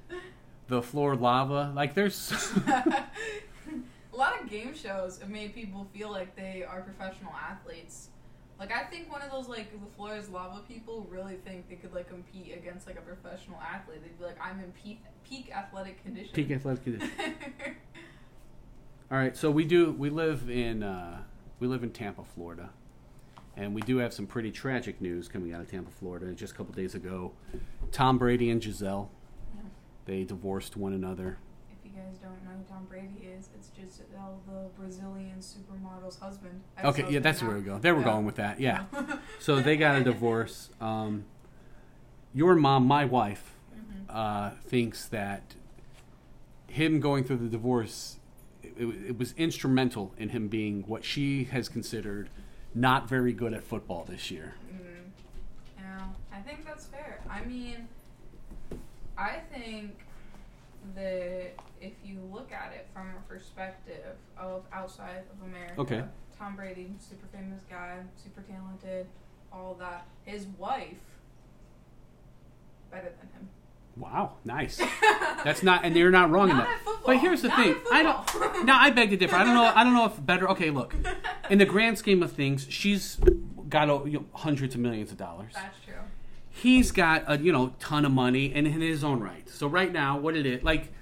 The 0.68 0.82
floor 0.82 1.16
lava. 1.16 1.72
Like 1.74 1.94
there's. 1.94 2.30
a 2.68 3.04
lot 4.12 4.40
of 4.40 4.48
game 4.48 4.72
shows 4.72 5.18
have 5.18 5.30
made 5.30 5.52
people 5.52 5.88
feel 5.92 6.12
like 6.12 6.36
they 6.36 6.62
are 6.62 6.82
professional 6.82 7.32
athletes. 7.32 8.10
Like 8.60 8.70
I 8.72 8.84
think 8.84 9.10
one 9.10 9.20
of 9.20 9.32
those 9.32 9.48
like 9.48 9.72
the 9.72 9.84
floor 9.96 10.14
is 10.14 10.28
lava 10.28 10.60
people 10.68 11.04
really 11.10 11.38
think 11.44 11.68
they 11.68 11.74
could 11.74 11.92
like 11.92 12.08
compete 12.08 12.54
against 12.56 12.86
like 12.86 12.96
a 12.96 13.00
professional 13.00 13.58
athlete. 13.60 14.00
They'd 14.00 14.16
be 14.16 14.24
like, 14.24 14.38
I'm 14.40 14.60
in 14.60 14.70
peak 14.80 15.00
peak 15.28 15.50
athletic 15.52 16.04
condition. 16.04 16.32
Peak 16.34 16.52
athletic 16.52 16.84
condition. 16.84 17.10
All 19.10 19.18
right, 19.18 19.36
so 19.36 19.50
we 19.50 19.64
do 19.64 19.90
we 19.90 20.08
live 20.08 20.48
in 20.48 20.84
uh, 20.84 21.22
we 21.58 21.66
live 21.66 21.82
in 21.82 21.90
Tampa, 21.90 22.22
Florida, 22.22 22.70
and 23.56 23.74
we 23.74 23.80
do 23.82 23.98
have 23.98 24.12
some 24.12 24.26
pretty 24.26 24.50
tragic 24.50 25.00
news 25.00 25.28
coming 25.28 25.52
out 25.52 25.60
of 25.60 25.70
Tampa, 25.70 25.90
Florida. 25.90 26.32
Just 26.32 26.54
a 26.54 26.56
couple 26.56 26.74
days 26.74 26.94
ago, 26.94 27.32
Tom 27.92 28.18
Brady 28.18 28.50
and 28.50 28.60
Gisele 28.60 29.10
Yeah. 29.54 29.60
they 30.06 30.24
divorced 30.24 30.76
one 30.76 30.92
another. 30.92 31.38
If 31.70 31.84
you 31.84 31.96
guys 31.96 32.18
don't 32.18 32.42
know 32.44 32.50
who 32.58 32.64
Tom 32.68 32.86
Brady 32.88 33.28
is, 33.36 33.48
it's 33.54 33.68
just 33.68 33.98
Gisele, 33.98 34.40
the 34.46 34.68
Brazilian 34.76 35.38
supermodel's 35.40 36.18
husband. 36.18 36.60
Okay, 36.82 37.06
yeah, 37.10 37.20
that's 37.20 37.42
now. 37.42 37.48
where 37.48 37.56
we 37.56 37.62
go. 37.62 37.78
There 37.78 37.94
we're 37.94 38.00
Yeah. 38.00 38.06
going 38.12 38.26
with 38.26 38.36
that. 38.36 38.60
Yeah, 38.60 38.84
so 39.38 39.60
they 39.60 39.76
got 39.76 40.00
a 40.00 40.04
divorce. 40.12 40.70
Um, 40.80 41.24
your 42.32 42.54
mom, 42.56 42.86
my 42.86 43.04
wife, 43.04 43.54
Mhm. 43.76 44.04
uh, 44.08 44.50
thinks 44.66 45.06
that 45.08 45.54
him 46.66 46.98
going 46.98 47.22
through 47.24 47.36
the 47.36 47.48
divorce 47.48 48.18
it, 48.64 48.88
it 49.06 49.18
was 49.18 49.32
instrumental 49.36 50.12
in 50.18 50.30
him 50.30 50.48
being 50.48 50.82
what 50.88 51.04
she 51.04 51.44
has 51.44 51.68
considered 51.68 52.28
not 52.74 53.08
very 53.08 53.32
good 53.32 53.52
at 53.54 53.62
football 53.62 54.04
this 54.08 54.30
year. 54.30 54.54
Mm, 54.72 55.10
yeah, 55.78 56.06
I 56.32 56.40
think 56.40 56.64
that's 56.66 56.86
fair. 56.86 57.20
I 57.30 57.44
mean, 57.44 57.88
I 59.16 59.38
think 59.52 59.96
that 60.94 61.52
if 61.80 61.92
you 62.04 62.18
look 62.32 62.52
at 62.52 62.72
it 62.74 62.86
from 62.92 63.08
a 63.16 63.28
perspective 63.32 64.16
of 64.36 64.64
outside 64.72 65.22
of 65.32 65.46
America, 65.48 65.80
Okay. 65.80 66.04
Tom 66.38 66.56
Brady, 66.56 66.92
super 66.98 67.26
famous 67.32 67.62
guy, 67.70 67.98
super 68.22 68.42
talented, 68.42 69.06
all 69.52 69.74
that. 69.78 70.06
His 70.24 70.46
wife, 70.58 70.96
better 72.90 73.12
than 73.20 73.28
him. 73.32 73.48
Wow, 73.96 74.32
nice. 74.44 74.80
That's 75.44 75.62
not, 75.62 75.84
and 75.84 75.94
you're 75.96 76.10
not 76.10 76.30
wrong 76.30 76.50
in 76.50 76.56
that. 76.56 76.80
But 77.06 77.18
here's 77.18 77.42
the 77.42 77.48
Not 77.48 77.58
thing. 77.58 77.76
I 77.92 78.02
don't. 78.02 78.66
Now 78.66 78.78
I 78.80 78.90
beg 78.90 79.10
to 79.10 79.16
differ. 79.16 79.36
I 79.36 79.44
don't 79.44 79.54
know. 79.54 79.64
I 79.74 79.84
don't 79.84 79.94
know 79.94 80.06
if 80.06 80.24
better. 80.24 80.48
Okay, 80.50 80.70
look. 80.70 80.94
In 81.50 81.58
the 81.58 81.64
grand 81.66 81.98
scheme 81.98 82.22
of 82.22 82.32
things, 82.32 82.66
she's 82.68 83.18
got 83.68 83.88
uh, 83.90 84.04
you 84.04 84.18
know, 84.20 84.24
hundreds 84.34 84.74
of 84.74 84.80
millions 84.80 85.10
of 85.12 85.18
dollars. 85.18 85.52
That's 85.54 85.78
true. 85.84 85.94
He's 86.50 86.90
got 86.92 87.24
a 87.26 87.38
you 87.38 87.52
know 87.52 87.74
ton 87.78 88.04
of 88.04 88.12
money 88.12 88.52
and 88.54 88.66
in 88.66 88.80
his 88.80 89.04
own 89.04 89.20
right. 89.20 89.48
So 89.48 89.66
right 89.66 89.92
now, 89.92 90.18
what 90.18 90.36
it 90.36 90.46
is 90.46 90.62
like. 90.62 90.92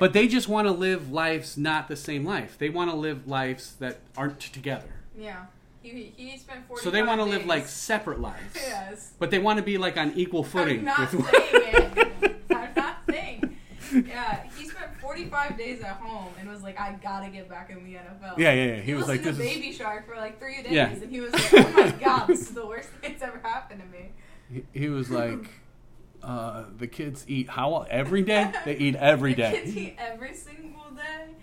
But 0.00 0.12
they 0.12 0.26
just 0.26 0.48
want 0.48 0.66
to 0.66 0.72
live 0.72 1.12
lives 1.12 1.56
not 1.56 1.86
the 1.86 1.94
same 1.94 2.24
life. 2.24 2.58
They 2.58 2.68
want 2.70 2.90
to 2.90 2.96
live 2.96 3.28
lives 3.28 3.76
that 3.76 4.00
aren't 4.16 4.40
together. 4.40 4.88
yeah, 5.16 5.46
he 5.90 6.12
he 6.16 6.38
spent 6.38 6.66
forty. 6.66 6.82
So 6.82 6.90
they 6.90 7.02
want 7.02 7.20
to 7.20 7.24
live 7.24 7.46
like 7.46 7.66
separate 7.68 8.20
lives. 8.20 8.54
yes. 8.54 9.12
But 9.18 9.30
they 9.30 9.38
want 9.38 9.58
to 9.58 9.62
be 9.62 9.78
like 9.78 9.96
on 9.96 10.12
equal 10.14 10.42
footing. 10.44 10.80
I'm 10.80 10.84
not 10.84 11.12
with- 11.12 11.30
saying 11.30 11.48
it. 12.22 12.36
I'm 12.50 12.74
not 12.74 12.96
saying. 13.10 13.56
Yeah, 13.92 14.42
he 14.56 14.68
spent 14.68 14.90
45 15.00 15.56
days 15.56 15.80
at 15.82 15.96
home 15.98 16.32
and 16.40 16.48
was 16.48 16.62
like, 16.62 16.80
I 16.80 16.98
gotta 17.00 17.28
get 17.30 17.48
back 17.48 17.70
in 17.70 17.84
the 17.84 17.92
NFL. 17.94 18.36
yeah, 18.38 18.52
yeah, 18.52 18.64
yeah. 18.64 18.76
He, 18.76 18.82
He, 18.82 18.94
was 18.94 19.06
like, 19.06 19.20
listened 19.24 19.36
"This 19.36 19.46
to 19.46 19.52
is." 19.52 19.54
Baby 19.62 19.72
Shark 19.72 20.08
for 20.08 20.16
like 20.16 20.40
three 20.40 20.62
days, 20.62 20.72
Yeah. 20.72 20.88
and 20.90 21.10
he 21.10 21.20
was 21.20 21.32
like, 21.32 21.52
"Oh 21.54 21.70
my 21.72 21.90
god, 22.02 22.26
this 22.26 22.40
is 22.42 22.50
the 22.50 22.66
worst 22.66 22.88
thing 22.88 23.12
that's 23.12 23.22
ever 23.22 23.38
happened 23.44 23.82
to 23.82 23.86
me." 23.96 24.10
He, 24.72 24.80
he 24.80 24.88
was 24.88 25.10
like, 25.10 25.48
uh, 26.24 26.64
"The 26.76 26.88
kids 26.88 27.24
eat 27.28 27.48
how 27.50 27.86
every 27.88 28.22
day? 28.22 28.50
They 28.64 28.76
eat 28.76 28.96
every 28.96 29.34
The 29.34 29.42
day." 29.42 29.60
Kids 29.62 29.76
eat 29.76 29.96
every 29.98 30.34
single 30.34 30.90
day. 30.96 31.34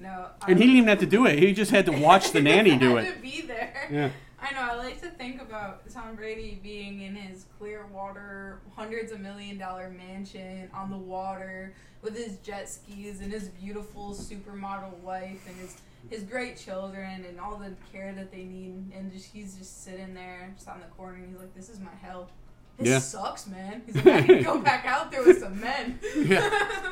No, 0.00 0.28
I 0.42 0.50
And 0.50 0.58
he 0.58 0.66
didn't 0.66 0.76
even 0.76 0.88
have 0.88 1.00
to 1.00 1.06
do 1.06 1.26
it. 1.26 1.38
He 1.38 1.52
just 1.52 1.70
had 1.70 1.86
to 1.86 1.92
watch 1.92 2.32
the 2.32 2.40
nanny 2.42 2.76
do 2.76 2.96
it. 2.96 3.14
To 3.14 3.20
be 3.20 3.42
there. 3.42 3.88
Yeah. 3.90 4.10
I 4.40 4.52
know. 4.52 4.60
I 4.60 4.76
like 4.76 5.00
to 5.00 5.08
think 5.08 5.42
about 5.42 5.88
Tom 5.90 6.14
Brady 6.14 6.60
being 6.62 7.02
in 7.02 7.16
his 7.16 7.46
Clearwater, 7.58 8.60
hundreds 8.76 9.10
of 9.10 9.20
million 9.20 9.58
dollar 9.58 9.90
mansion 9.90 10.70
on 10.72 10.90
the 10.90 10.96
water 10.96 11.74
with 12.02 12.16
his 12.16 12.36
jet 12.38 12.68
skis 12.68 13.20
and 13.20 13.32
his 13.32 13.48
beautiful 13.48 14.14
supermodel 14.14 14.96
wife 14.98 15.44
and 15.48 15.56
his 15.56 15.76
his 16.08 16.22
great 16.22 16.56
children 16.56 17.24
and 17.28 17.40
all 17.40 17.56
the 17.56 17.72
care 17.92 18.14
that 18.14 18.30
they 18.30 18.44
need. 18.44 18.92
And 18.94 19.12
just 19.12 19.26
he's 19.32 19.56
just 19.56 19.82
sitting 19.84 20.14
there, 20.14 20.52
just 20.56 20.68
on 20.68 20.78
the 20.80 20.86
corner, 20.96 21.16
and 21.16 21.28
he's 21.28 21.38
like, 21.38 21.54
"This 21.54 21.68
is 21.68 21.80
my 21.80 21.94
hell. 22.00 22.30
This 22.78 22.88
Yeah. 22.88 22.98
sucks, 23.00 23.46
man." 23.46 23.82
He's 23.86 23.96
like, 23.96 24.06
"I 24.06 24.20
need 24.20 24.26
to 24.38 24.42
go 24.42 24.58
back 24.70 24.84
out 24.86 25.10
there 25.10 25.24
with 25.24 25.40
some 25.40 25.58
men." 25.60 25.98
Yeah. 26.16 26.48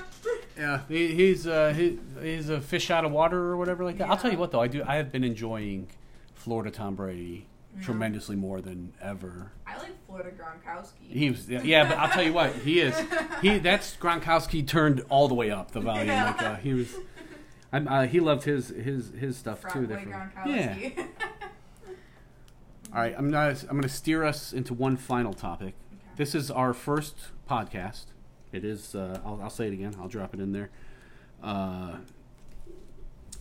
Yeah, 0.59 0.81
he, 0.88 1.14
he's 1.14 1.46
uh, 1.46 1.72
he, 1.77 1.99
he's 2.20 2.49
a 2.49 2.61
fish 2.61 2.90
out 2.90 3.05
of 3.05 3.12
water 3.12 3.37
or 3.38 3.57
whatever 3.59 3.85
like 3.85 3.99
that. 3.99 4.09
I'll 4.09 4.16
tell 4.16 4.33
you 4.33 4.38
what 4.38 4.51
though, 4.51 4.61
I 4.61 4.66
do 4.68 4.83
I 4.87 4.96
have 4.96 5.12
been 5.12 5.22
enjoying 5.22 5.87
Florida 6.35 6.70
Tom 6.70 6.94
Brady 6.96 7.46
Yeah. 7.77 7.83
tremendously 7.85 8.35
more 8.37 8.61
than 8.62 8.92
ever. 9.01 9.53
I 9.66 9.77
like 9.77 9.92
Florida 10.07 10.31
Gronkowski. 10.31 11.09
He 11.11 11.31
was 11.31 11.49
yeah, 11.49 11.87
but 11.87 11.99
I'll 11.99 12.09
tell 12.09 12.22
you 12.25 12.33
what, 12.33 12.55
he 12.57 12.81
is 12.81 12.99
he 13.42 13.59
that's 13.59 13.96
Gronkowski 13.99 14.66
turned 14.66 15.05
all 15.11 15.29
the 15.29 15.35
way 15.35 15.51
up 15.51 15.70
the 15.72 15.81
volume. 15.81 16.09
Yeah. 16.09 16.25
Like 16.25 16.42
uh, 16.42 16.57
he 16.57 16.72
was, 16.75 16.94
I'm, 17.72 17.87
uh, 17.87 18.07
he 18.07 18.18
loved 18.18 18.44
his 18.44 18.68
his 18.70 19.12
his 19.12 19.37
stuff 19.37 19.61
Frat 19.61 19.75
too. 19.75 19.87
boy. 19.87 20.07
Yeah. 20.46 20.75
All 22.97 23.03
right, 23.03 23.15
I'm 23.15 23.29
not. 23.29 23.63
I'm 23.65 23.73
going 23.73 23.83
to 23.83 23.91
steer 23.91 24.25
us 24.25 24.55
into 24.55 24.73
one 24.73 24.97
final 24.97 25.35
topic. 25.35 25.75
This 26.17 26.35
is 26.35 26.51
our 26.51 26.73
first 26.73 27.15
podcast. 27.47 28.07
It 28.53 28.65
is. 28.65 28.95
Uh, 28.95 29.21
I'll, 29.23 29.39
I'll 29.43 29.51
say 29.51 29.67
it 29.67 29.75
again. 29.75 29.95
I'll 30.01 30.09
drop 30.09 30.33
it 30.33 30.41
in 30.41 30.53
there. 30.53 30.71
Uh, 31.43 31.97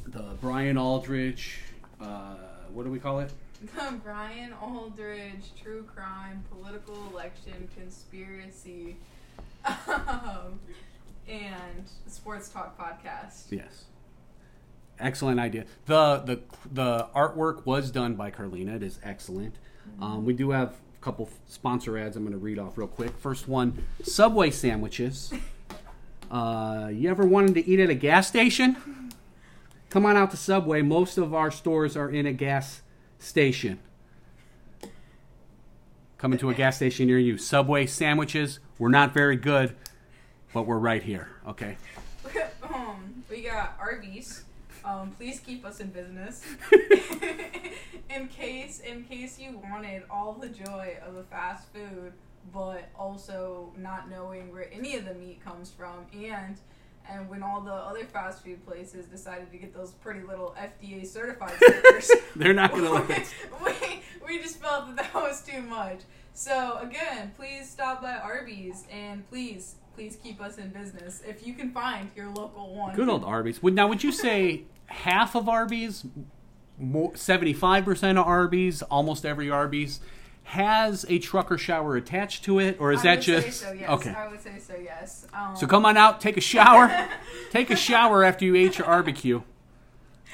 the 0.08 0.36
Brian 0.42 0.78
Aldridge. 0.78 1.62
Uh, 2.02 2.36
what 2.74 2.84
do 2.84 2.92
we 2.92 3.00
call 3.00 3.22
it? 3.22 3.32
The 3.62 3.94
Brian 4.04 4.52
Aldridge 4.62 5.54
true 5.64 5.86
crime 5.96 6.44
political 6.52 7.08
election 7.14 7.70
conspiracy 7.78 8.98
um, 9.88 10.60
and 11.30 11.90
sports 12.08 12.50
talk 12.50 12.78
podcast. 12.78 13.44
Yes. 13.52 13.86
Excellent 15.00 15.40
idea. 15.40 15.66
the 15.86 16.18
the 16.20 16.40
The 16.72 17.08
artwork 17.16 17.66
was 17.66 17.92
done 17.92 18.16
by 18.16 18.32
Carlena. 18.32 18.76
It 18.76 18.84
is 18.84 19.00
excellent. 19.04 19.56
Um, 20.02 20.26
we 20.26 20.34
do 20.34 20.52
have 20.52 20.70
a 20.70 21.04
couple 21.04 21.30
sponsor 21.48 21.98
ads. 21.98 22.16
I'm 22.16 22.24
going 22.24 22.34
to 22.34 22.40
read 22.40 22.60
off 22.60 22.78
real 22.78 22.88
quick. 22.88 23.18
First 23.18 23.48
one: 23.48 23.84
Subway 24.04 24.52
sandwiches. 24.52 25.34
Uh, 26.32 26.90
you 26.92 27.10
ever 27.10 27.26
wanted 27.26 27.54
to 27.56 27.68
eat 27.70 27.80
at 27.80 27.90
a 27.90 27.96
gas 27.96 28.28
station? 28.28 29.12
Come 29.90 30.06
on 30.06 30.18
out 30.18 30.32
to 30.32 30.38
Subway. 30.38 30.82
Most 30.82 31.18
of 31.18 31.34
our 31.34 31.52
stores 31.52 31.96
are 31.96 32.10
in 32.10 32.26
a 32.26 32.34
gas 32.34 32.82
station. 33.20 33.80
Coming 36.18 36.40
to 36.40 36.50
a 36.50 36.54
gas 36.54 36.78
station 36.78 37.08
near 37.08 37.20
you. 37.20 37.38
Subway 37.38 37.86
sandwiches. 37.86 38.60
We're 38.80 38.90
not 38.90 39.14
very 39.14 39.36
good, 39.36 39.76
but 40.54 40.64
we're 40.64 40.80
right 40.80 41.04
here. 41.04 41.30
Okay. 41.48 41.78
um, 42.64 43.24
we 43.30 43.42
got 43.44 43.78
Arby's. 43.80 44.44
Um, 44.86 45.12
please 45.18 45.40
keep 45.40 45.66
us 45.66 45.80
in 45.80 45.90
business. 45.90 46.44
in 48.10 48.28
case, 48.28 48.80
in 48.82 49.04
case 49.04 49.40
you 49.40 49.60
wanted 49.72 50.04
all 50.12 50.34
the 50.34 50.50
joy 50.50 50.98
of 51.06 51.16
a 51.16 51.24
fast 51.24 51.68
food, 51.74 52.14
but 52.54 52.90
also 52.98 53.74
not 53.78 54.10
knowing 54.10 54.52
where 54.52 54.72
any 54.72 54.96
of 54.96 55.06
the 55.06 55.16
meat 55.16 55.44
comes 55.44 55.72
from, 55.72 56.06
and 56.14 56.58
and 57.10 57.30
when 57.30 57.44
all 57.44 57.62
the 57.62 57.72
other 57.72 58.06
fast 58.06 58.44
food 58.44 58.66
places 58.66 59.06
decided 59.06 59.52
to 59.52 59.58
get 59.58 59.74
those 59.74 59.92
pretty 59.92 60.22
little 60.22 60.56
FDA 60.60 61.06
certified 61.06 61.54
stickers, 61.58 62.12
They're 62.36 62.54
not 62.54 62.72
going 62.72 62.84
to 62.84 62.94
let 62.94 63.08
that. 63.08 63.28
we, 63.64 64.02
we 64.26 64.42
just 64.42 64.60
felt 64.60 64.88
that 64.88 64.98
that 64.98 65.14
was 65.14 65.44
too 65.44 65.62
much. 65.62 66.00
So 66.34 66.80
again, 66.82 67.32
please 67.38 67.70
stop 67.70 68.02
by 68.02 68.16
Arby's 68.16 68.86
and 68.92 69.28
please, 69.30 69.76
please 69.94 70.18
keep 70.22 70.42
us 70.42 70.58
in 70.58 70.70
business 70.70 71.22
if 71.28 71.46
you 71.46 71.54
can 71.54 71.72
find 71.72 72.10
your 72.16 72.28
local 72.30 72.74
one. 72.74 72.96
Good 72.96 73.08
old 73.08 73.24
Arby's. 73.24 73.62
Would 73.62 73.76
now 73.76 73.88
would 73.88 74.04
you 74.04 74.12
say 74.12 74.64
half 74.88 75.36
of 75.36 75.48
Arby's, 75.50 76.06
seventy 77.16 77.54
five 77.54 77.86
percent 77.86 78.18
of 78.18 78.26
Arby's, 78.26 78.82
almost 78.84 79.26
every 79.26 79.50
Arby's, 79.50 80.00
has 80.44 81.06
a 81.10 81.20
trucker 81.20 81.58
shower 81.58 81.96
attached 81.96 82.44
to 82.46 82.60
it, 82.60 82.78
or 82.80 82.92
is 82.92 83.00
I 83.02 83.16
that 83.16 83.22
just 83.22 83.62
so, 83.62 83.72
yes. 83.72 83.90
okay? 83.90 84.12
I 84.12 84.28
would 84.28 84.42
say 84.42 84.60
so, 84.60 84.76
yes. 84.76 85.28
Um, 85.34 85.56
So 85.56 85.66
come 85.68 85.86
on 85.86 85.98
out, 85.98 86.22
take 86.22 86.38
a 86.38 86.42
shower, 86.42 87.10
take 87.52 87.70
a 87.72 87.76
shower 87.76 88.24
after 88.24 88.46
you 88.46 88.56
ate 88.56 88.78
your 88.78 88.88
barbecue. 88.88 89.42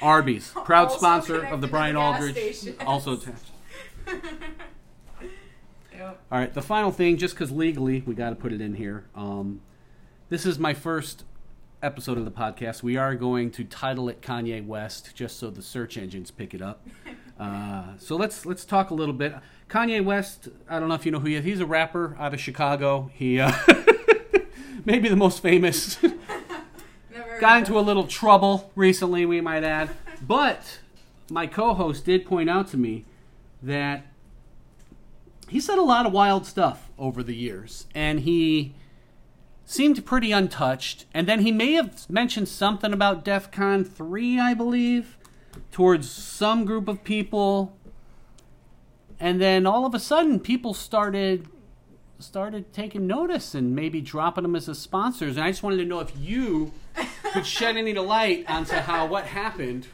Arby's, 0.00 0.50
proud 0.64 0.86
Also 0.88 0.98
sponsor 0.98 1.44
of 1.44 1.60
the 1.60 1.66
Brian 1.68 1.94
the 1.94 2.00
Aldridge, 2.00 2.32
stations. 2.56 2.76
also 2.86 3.12
attached. 3.14 3.50
Yep. 5.94 6.20
All 6.32 6.38
right, 6.38 6.52
the 6.52 6.62
final 6.62 6.90
thing, 6.90 7.16
just 7.16 7.34
because 7.34 7.50
legally 7.52 8.02
we 8.06 8.14
got 8.14 8.30
to 8.30 8.34
put 8.36 8.52
it 8.52 8.60
in 8.60 8.74
here. 8.74 9.04
Um, 9.14 9.60
this 10.30 10.46
is 10.46 10.58
my 10.58 10.74
first 10.74 11.24
episode 11.82 12.16
of 12.16 12.24
the 12.24 12.30
podcast. 12.30 12.82
We 12.82 12.96
are 12.96 13.14
going 13.14 13.50
to 13.52 13.64
title 13.64 14.08
it 14.08 14.22
Kanye 14.22 14.64
West, 14.64 15.12
just 15.14 15.38
so 15.38 15.50
the 15.50 15.62
search 15.62 15.98
engines 15.98 16.30
pick 16.30 16.54
it 16.54 16.62
up. 16.62 16.86
Uh, 17.40 17.96
so 17.98 18.14
let's 18.14 18.46
let's 18.46 18.64
talk 18.64 18.90
a 18.90 18.94
little 18.94 19.14
bit. 19.14 19.34
Kanye 19.68 20.04
West. 20.04 20.48
I 20.68 20.78
don't 20.78 20.88
know 20.88 20.94
if 20.94 21.04
you 21.04 21.10
know 21.10 21.18
who 21.18 21.26
he 21.26 21.34
is. 21.34 21.44
He's 21.44 21.58
a 21.58 21.66
rapper 21.66 22.14
out 22.20 22.32
of 22.34 22.38
Chicago. 22.38 23.10
He 23.14 23.40
uh, 23.40 23.50
maybe 24.84 25.08
the 25.08 25.16
most 25.16 25.42
famous. 25.42 26.00
Never 27.10 27.40
Got 27.40 27.58
into 27.58 27.76
a 27.76 27.80
little 27.80 28.06
trouble 28.06 28.70
recently, 28.76 29.26
we 29.26 29.40
might 29.40 29.64
add. 29.64 29.90
But 30.20 30.80
my 31.30 31.48
co-host 31.48 32.04
did 32.04 32.26
point 32.26 32.48
out 32.48 32.68
to 32.68 32.76
me 32.76 33.06
that 33.60 34.06
he 35.48 35.58
said 35.58 35.78
a 35.78 35.82
lot 35.82 36.06
of 36.06 36.12
wild 36.12 36.46
stuff 36.46 36.90
over 36.96 37.24
the 37.24 37.34
years, 37.34 37.86
and 37.92 38.20
he 38.20 38.74
seemed 39.64 40.04
pretty 40.04 40.32
untouched. 40.32 41.06
And 41.14 41.26
then 41.26 41.40
he 41.40 41.52
may 41.52 41.72
have 41.72 42.08
mentioned 42.10 42.48
something 42.48 42.92
about 42.92 43.24
DEF 43.24 43.50
CON 43.50 43.84
3, 43.84 44.38
I 44.38 44.54
believe, 44.54 45.16
towards 45.70 46.10
some 46.10 46.64
group 46.64 46.88
of 46.88 47.04
people. 47.04 47.76
And 49.20 49.40
then 49.40 49.66
all 49.66 49.86
of 49.86 49.94
a 49.94 50.00
sudden, 50.00 50.40
people 50.40 50.74
started 50.74 51.48
started 52.18 52.72
taking 52.72 53.04
notice 53.04 53.52
and 53.52 53.74
maybe 53.74 54.00
dropping 54.00 54.42
them 54.42 54.54
as 54.54 54.68
a 54.68 54.74
sponsors. 54.74 55.36
And 55.36 55.44
I 55.44 55.50
just 55.50 55.62
wanted 55.62 55.78
to 55.78 55.84
know 55.84 55.98
if 55.98 56.12
you 56.16 56.72
could 57.32 57.44
shed 57.46 57.76
any 57.76 57.94
light 57.94 58.48
onto 58.48 58.76
how 58.76 59.06
what 59.06 59.24
happened. 59.24 59.88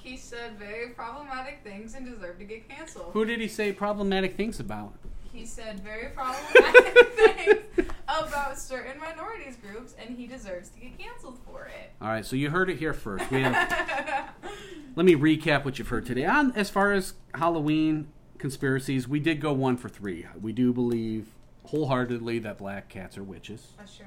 He 0.00 0.16
said 0.16 0.58
very 0.58 0.90
problematic 0.90 1.60
things 1.62 1.94
and 1.94 2.06
deserved 2.06 2.38
to 2.40 2.44
get 2.44 2.68
canceled. 2.68 3.12
Who 3.12 3.24
did 3.24 3.40
he 3.40 3.48
say 3.48 3.72
problematic 3.72 4.36
things 4.36 4.60
about? 4.60 4.94
He 5.32 5.46
said 5.46 5.80
very 5.80 6.08
problematic 6.10 7.08
things 7.16 7.88
about 8.06 8.58
certain 8.58 9.00
minorities 9.00 9.56
groups, 9.56 9.94
and 9.98 10.16
he 10.16 10.26
deserves 10.26 10.68
to 10.70 10.80
get 10.80 10.98
canceled 10.98 11.38
for 11.46 11.64
it. 11.64 11.92
All 12.00 12.08
right, 12.08 12.24
so 12.24 12.36
you 12.36 12.50
heard 12.50 12.68
it 12.68 12.78
here 12.78 12.92
first. 12.92 13.30
We 13.30 13.40
have. 13.42 14.30
let 14.96 15.06
me 15.06 15.14
recap 15.14 15.64
what 15.64 15.78
you've 15.78 15.88
heard 15.88 16.04
today. 16.04 16.26
On 16.26 16.52
as 16.52 16.68
far 16.68 16.92
as 16.92 17.14
Halloween 17.34 18.08
conspiracies, 18.38 19.08
we 19.08 19.20
did 19.20 19.40
go 19.40 19.52
one 19.52 19.76
for 19.76 19.88
three. 19.88 20.26
We 20.40 20.52
do 20.52 20.72
believe 20.72 21.28
wholeheartedly 21.64 22.40
that 22.40 22.58
black 22.58 22.88
cats 22.88 23.16
are 23.16 23.22
witches. 23.22 23.68
That's 23.78 23.96
true. 23.96 24.06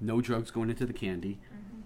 No 0.00 0.20
drugs 0.20 0.50
going 0.50 0.70
into 0.70 0.86
the 0.86 0.92
candy. 0.92 1.38
Mm-hmm. 1.52 1.80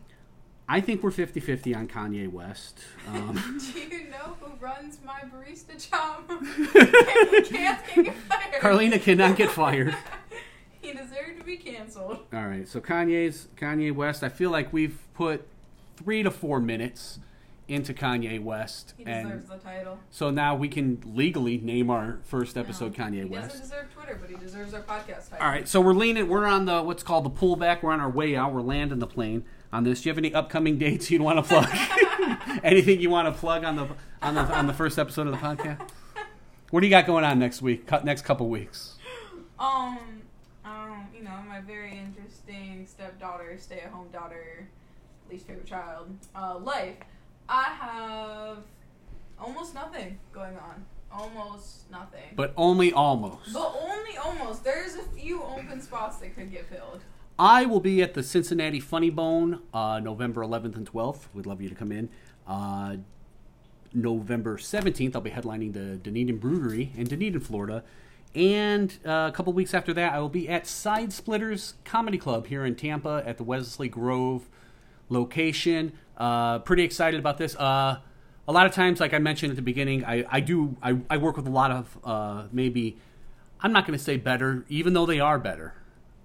I 0.68 0.80
think 0.80 1.02
we're 1.02 1.10
50-50 1.12 1.76
on 1.76 1.86
Kanye 1.88 2.30
West. 2.30 2.80
Um, 3.08 3.60
Do 3.74 3.78
you 3.80 4.08
know 4.10 4.36
who 4.40 4.52
runs 4.58 4.98
my 5.04 5.20
barista 5.32 5.90
job? 5.90 6.28
he 6.28 7.42
can't 7.56 8.04
get 8.04 8.14
fired. 8.28 8.60
Carlena 8.60 8.98
cannot 8.98 9.36
get 9.36 9.50
fired. 9.50 9.96
he 10.80 10.92
deserved 10.92 11.38
to 11.38 11.44
be 11.44 11.56
canceled. 11.56 12.18
All 12.32 12.46
right, 12.46 12.66
so 12.66 12.80
Kanye's 12.80 13.46
Kanye 13.56 13.94
West. 13.94 14.24
I 14.24 14.28
feel 14.28 14.50
like 14.50 14.72
we've 14.72 14.98
put 15.14 15.46
three 15.96 16.22
to 16.24 16.30
four 16.32 16.58
minutes 16.60 17.20
into 17.68 17.92
Kanye 17.92 18.40
West, 18.42 18.94
He 18.96 19.04
and 19.06 19.28
deserves 19.28 19.48
the 19.48 19.56
title. 19.58 19.98
so 20.10 20.30
now 20.30 20.54
we 20.54 20.68
can 20.68 21.02
legally 21.04 21.58
name 21.58 21.90
our 21.90 22.18
first 22.22 22.56
episode 22.56 22.96
No, 22.96 23.04
Kanye 23.04 23.14
he 23.14 23.24
West. 23.24 23.54
He 23.56 23.60
doesn't 23.60 23.60
deserve 23.62 23.92
Twitter, 23.94 24.18
but 24.20 24.30
he 24.30 24.36
deserves 24.36 24.72
our 24.74 24.82
podcast 24.82 25.30
title. 25.30 25.44
All 25.44 25.48
right, 25.48 25.66
so 25.68 25.80
we're 25.80 25.92
leaning. 25.92 26.28
We're 26.28 26.46
on 26.46 26.66
the 26.66 26.82
what's 26.82 27.02
called 27.02 27.24
the 27.24 27.30
pullback. 27.30 27.82
We're 27.82 27.92
on 27.92 28.00
our 28.00 28.10
way 28.10 28.36
out. 28.36 28.52
We're 28.52 28.60
landing 28.62 28.98
the 29.00 29.06
plane 29.08 29.44
on 29.76 29.84
this. 29.84 30.00
Do 30.00 30.08
you 30.08 30.10
have 30.10 30.18
any 30.18 30.32
upcoming 30.34 30.78
dates 30.78 31.10
you'd 31.10 31.20
want 31.20 31.36
to 31.38 31.42
plug? 31.42 31.68
Anything 32.64 33.00
you 33.00 33.10
want 33.10 33.32
to 33.32 33.38
plug 33.38 33.62
on 33.62 33.76
the 33.76 33.88
on 34.22 34.34
the 34.34 34.40
on 34.40 34.66
the 34.66 34.72
first 34.72 34.98
episode 34.98 35.26
of 35.26 35.32
the 35.32 35.38
podcast? 35.38 35.88
What 36.70 36.80
do 36.80 36.86
you 36.86 36.90
got 36.90 37.06
going 37.06 37.24
on 37.24 37.38
next 37.38 37.62
week? 37.62 37.88
Next 38.04 38.22
couple 38.22 38.48
weeks. 38.48 38.96
Um, 39.58 39.98
um, 40.64 41.06
you 41.14 41.22
know, 41.22 41.36
my 41.46 41.60
very 41.60 41.96
interesting 41.96 42.86
stepdaughter, 42.86 43.56
stay-at-home 43.58 44.08
daughter, 44.12 44.68
least 45.30 45.46
favorite 45.46 45.66
child, 45.66 46.08
uh, 46.34 46.58
life. 46.58 46.96
I 47.48 47.64
have 47.64 48.58
almost 49.38 49.74
nothing 49.74 50.18
going 50.32 50.56
on. 50.56 50.84
Almost 51.12 51.90
nothing. 51.90 52.34
But 52.34 52.52
only 52.56 52.92
almost. 52.92 53.52
But 53.52 53.74
only 53.80 54.16
almost. 54.16 54.64
There's 54.64 54.96
a 54.96 55.02
few 55.02 55.42
open 55.42 55.80
spots 55.80 56.16
that 56.16 56.34
could 56.34 56.50
get 56.50 56.66
filled. 56.66 57.00
I 57.38 57.66
will 57.66 57.80
be 57.80 58.02
at 58.02 58.14
the 58.14 58.22
Cincinnati 58.22 58.80
Funny 58.80 59.10
Bone 59.10 59.60
uh, 59.74 60.00
November 60.00 60.42
11th 60.42 60.76
and 60.76 60.90
12th. 60.90 61.26
We'd 61.34 61.46
love 61.46 61.60
you 61.60 61.68
to 61.68 61.74
come 61.74 61.92
in. 61.92 62.08
Uh, 62.46 62.96
November 63.92 64.56
17th, 64.56 65.14
I'll 65.14 65.20
be 65.20 65.30
headlining 65.30 65.72
the 65.72 65.96
Dunedin 65.96 66.38
Brewery 66.38 66.92
in 66.96 67.06
Dunedin, 67.06 67.40
Florida. 67.40 67.84
And 68.34 68.96
uh, 69.04 69.28
a 69.30 69.32
couple 69.34 69.52
weeks 69.52 69.74
after 69.74 69.92
that, 69.94 70.12
I 70.12 70.18
will 70.18 70.28
be 70.28 70.48
at 70.48 70.66
Side 70.66 71.12
Splitters 71.12 71.74
Comedy 71.84 72.18
Club 72.18 72.46
here 72.46 72.64
in 72.64 72.74
Tampa 72.74 73.22
at 73.26 73.36
the 73.36 73.44
Wesley 73.44 73.88
Grove 73.88 74.48
location. 75.08 75.92
Uh, 76.16 76.58
pretty 76.60 76.84
excited 76.84 77.18
about 77.20 77.38
this. 77.38 77.54
Uh, 77.56 77.98
a 78.48 78.52
lot 78.52 78.66
of 78.66 78.72
times, 78.72 79.00
like 79.00 79.12
I 79.12 79.18
mentioned 79.18 79.50
at 79.50 79.56
the 79.56 79.62
beginning, 79.62 80.04
I, 80.04 80.24
I 80.30 80.40
do 80.40 80.76
I, 80.82 80.98
I 81.10 81.16
work 81.16 81.36
with 81.36 81.46
a 81.46 81.50
lot 81.50 81.70
of 81.70 81.98
uh, 82.04 82.44
maybe 82.52 82.98
I'm 83.60 83.72
not 83.72 83.86
going 83.86 83.98
to 83.98 84.04
say 84.04 84.16
better, 84.16 84.64
even 84.68 84.92
though 84.92 85.06
they 85.06 85.20
are 85.20 85.38
better. 85.38 85.74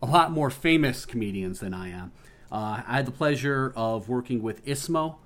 A 0.01 0.05
lot 0.05 0.31
more 0.31 0.49
famous 0.49 1.05
comedians 1.05 1.59
than 1.59 1.73
I 1.73 1.89
am. 1.89 2.11
Uh, 2.51 2.81
I 2.85 2.97
had 2.97 3.05
the 3.05 3.11
pleasure 3.11 3.71
of 3.75 4.09
working 4.09 4.41
with 4.41 4.65
Ismo 4.65 5.17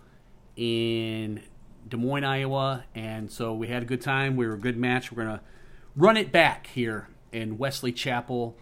in 0.55 1.41
Des 1.87 1.97
Moines, 1.97 2.23
Iowa, 2.23 2.83
and 2.93 3.31
so 3.31 3.53
we 3.53 3.67
had 3.67 3.83
a 3.83 3.85
good 3.85 4.01
time. 4.01 4.35
We 4.35 4.47
were 4.47 4.53
a 4.53 4.59
good 4.59 4.77
match. 4.77 5.11
We're 5.11 5.23
gonna 5.23 5.41
run 5.95 6.17
it 6.17 6.31
back 6.31 6.67
here 6.67 7.07
in 7.31 7.57
Wesley 7.57 7.91
Chapel. 7.91 8.57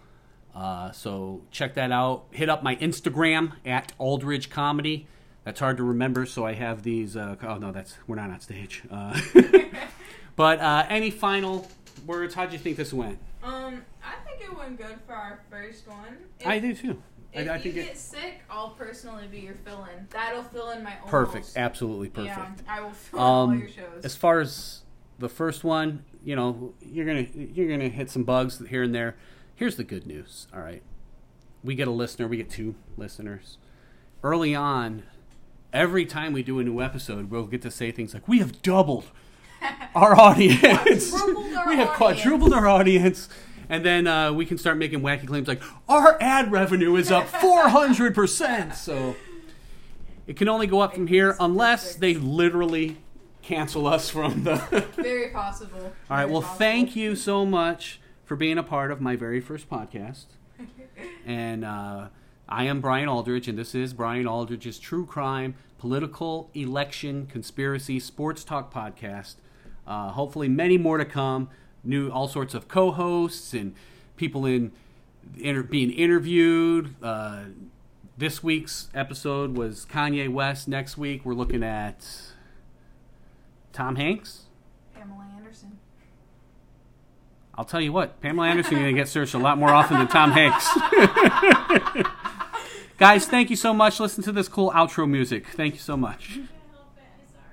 Uh, 0.54 0.92
so 0.92 1.42
check 1.50 1.74
that 1.74 1.90
out. 1.90 2.26
Hit 2.30 2.48
up 2.48 2.62
my 2.62 2.76
Instagram 2.76 3.52
at 3.66 3.92
Aldridge 3.98 4.50
Comedy. 4.50 5.06
That's 5.44 5.60
hard 5.60 5.76
to 5.76 5.82
remember, 5.82 6.26
so 6.26 6.46
I 6.46 6.54
have 6.54 6.82
these. 6.82 7.16
Uh, 7.16 7.36
oh 7.42 7.58
no, 7.58 7.72
that's 7.72 7.98
we're 8.06 8.16
not 8.16 8.30
on 8.30 8.40
stage. 8.40 8.82
Uh, 8.90 9.20
but 10.36 10.60
uh, 10.60 10.86
any 10.88 11.10
final 11.10 11.68
words? 12.06 12.34
How'd 12.34 12.52
you 12.52 12.58
think 12.58 12.76
this 12.76 12.92
went? 12.92 13.18
Um, 13.42 13.82
think 14.38 14.50
it 14.50 14.56
went 14.58 14.76
good 14.78 14.98
for 15.06 15.14
our 15.14 15.40
first 15.50 15.86
one. 15.86 16.16
If, 16.40 16.46
I 16.46 16.58
do 16.58 16.74
too. 16.74 17.02
I, 17.34 17.40
If 17.40 17.50
I 17.50 17.56
you 17.56 17.62
think 17.62 17.74
get 17.74 17.86
it 17.88 17.96
sick, 17.98 18.40
I'll 18.50 18.70
personally 18.70 19.26
be 19.26 19.40
your 19.40 19.54
fill-in. 19.54 20.06
That'll 20.10 20.42
fill 20.44 20.70
in 20.70 20.82
my 20.84 20.92
almost. 20.96 21.10
perfect, 21.10 21.52
absolutely 21.56 22.08
perfect. 22.08 22.36
Yeah, 22.36 22.52
I 22.68 22.80
will 22.80 22.90
fill 22.92 23.18
in 23.18 23.24
all 23.24 23.40
Um, 23.50 23.58
your 23.58 23.68
shows. 23.68 24.04
as 24.04 24.14
far 24.14 24.40
as 24.40 24.82
the 25.18 25.28
first 25.28 25.64
one, 25.64 26.04
you 26.24 26.34
know, 26.36 26.74
you're 26.80 27.06
gonna 27.06 27.26
you're 27.34 27.68
gonna 27.68 27.88
hit 27.88 28.10
some 28.10 28.24
bugs 28.24 28.62
here 28.68 28.82
and 28.82 28.94
there. 28.94 29.16
Here's 29.56 29.76
the 29.76 29.84
good 29.84 30.06
news. 30.06 30.46
All 30.54 30.60
right, 30.60 30.82
we 31.62 31.74
get 31.74 31.86
a 31.88 31.92
listener. 31.92 32.26
We 32.28 32.36
get 32.36 32.50
two 32.50 32.74
listeners. 32.96 33.58
Early 34.22 34.54
on, 34.54 35.02
every 35.72 36.06
time 36.06 36.32
we 36.32 36.42
do 36.42 36.58
a 36.60 36.64
new 36.64 36.80
episode, 36.80 37.30
we'll 37.30 37.46
get 37.46 37.62
to 37.62 37.70
say 37.70 37.90
things 37.90 38.14
like, 38.14 38.26
"We 38.28 38.38
have 38.38 38.62
doubled 38.62 39.06
our 39.94 40.18
audience. 40.18 41.12
Our 41.12 41.34
we 41.68 41.76
have 41.76 41.88
audience." 41.90 41.90
quadrupled 41.96 42.52
our 42.54 42.66
audience." 42.68 43.28
And 43.68 43.84
then 43.84 44.06
uh, 44.06 44.32
we 44.32 44.46
can 44.46 44.58
start 44.58 44.76
making 44.76 45.00
wacky 45.00 45.26
claims 45.26 45.48
like 45.48 45.62
our 45.88 46.20
ad 46.20 46.52
revenue 46.52 46.96
is 46.96 47.10
up 47.10 47.26
400%. 47.28 48.74
So 48.84 49.16
it 50.26 50.36
can 50.36 50.48
only 50.48 50.66
go 50.66 50.80
up 50.80 50.94
from 50.94 51.06
here 51.06 51.36
unless 51.40 51.94
they 51.96 52.14
literally 52.14 52.98
cancel 53.42 53.86
us 53.86 54.10
from 54.10 54.44
the. 54.44 54.56
Very 54.96 55.30
possible. 55.30 55.92
All 56.10 56.16
right. 56.16 56.28
Well, 56.28 56.42
thank 56.42 56.96
you 56.96 57.14
so 57.14 57.44
much 57.44 58.00
for 58.24 58.36
being 58.36 58.58
a 58.58 58.62
part 58.62 58.90
of 58.90 59.00
my 59.00 59.16
very 59.16 59.40
first 59.40 59.68
podcast. 59.68 60.26
And 61.26 61.64
uh, 61.64 62.08
I 62.48 62.64
am 62.64 62.80
Brian 62.80 63.08
Aldridge, 63.08 63.48
and 63.48 63.58
this 63.58 63.74
is 63.74 63.92
Brian 63.94 64.26
Aldridge's 64.26 64.78
True 64.78 65.06
Crime, 65.06 65.54
Political, 65.78 66.50
Election, 66.54 67.26
Conspiracy, 67.26 67.98
Sports 67.98 68.44
Talk 68.44 68.72
podcast. 68.72 69.36
Uh, 69.86 70.10
hopefully, 70.10 70.48
many 70.48 70.78
more 70.78 70.98
to 70.98 71.04
come. 71.04 71.48
New, 71.84 72.10
all 72.10 72.28
sorts 72.28 72.54
of 72.54 72.68
co-hosts 72.68 73.52
and 73.52 73.74
people 74.16 74.46
in 74.46 74.72
inter- 75.38 75.62
being 75.62 75.90
interviewed. 75.90 76.94
Uh, 77.02 77.44
this 78.16 78.42
week's 78.42 78.88
episode 78.94 79.56
was 79.56 79.86
Kanye 79.86 80.28
West. 80.28 80.68
Next 80.68 80.96
week, 80.96 81.24
we're 81.24 81.34
looking 81.34 81.62
at 81.62 82.06
Tom 83.72 83.96
Hanks. 83.96 84.44
Pamela 84.94 85.26
Anderson. 85.36 85.78
I'll 87.56 87.64
tell 87.64 87.80
you 87.80 87.92
what, 87.92 88.20
Pamela 88.20 88.48
Anderson 88.48 88.74
is 88.74 88.78
going 88.80 88.94
to 88.94 89.00
get 89.00 89.08
searched 89.08 89.34
a 89.34 89.38
lot 89.38 89.58
more 89.58 89.70
often 89.70 89.98
than 89.98 90.08
Tom 90.08 90.32
Hanks. 90.32 90.68
Guys, 92.98 93.26
thank 93.26 93.50
you 93.50 93.56
so 93.56 93.74
much. 93.74 93.98
Listen 93.98 94.22
to 94.24 94.32
this 94.32 94.48
cool 94.48 94.70
outro 94.70 95.08
music. 95.08 95.48
Thank 95.48 95.74
you 95.74 95.80
so 95.80 95.96
much. 95.96 96.38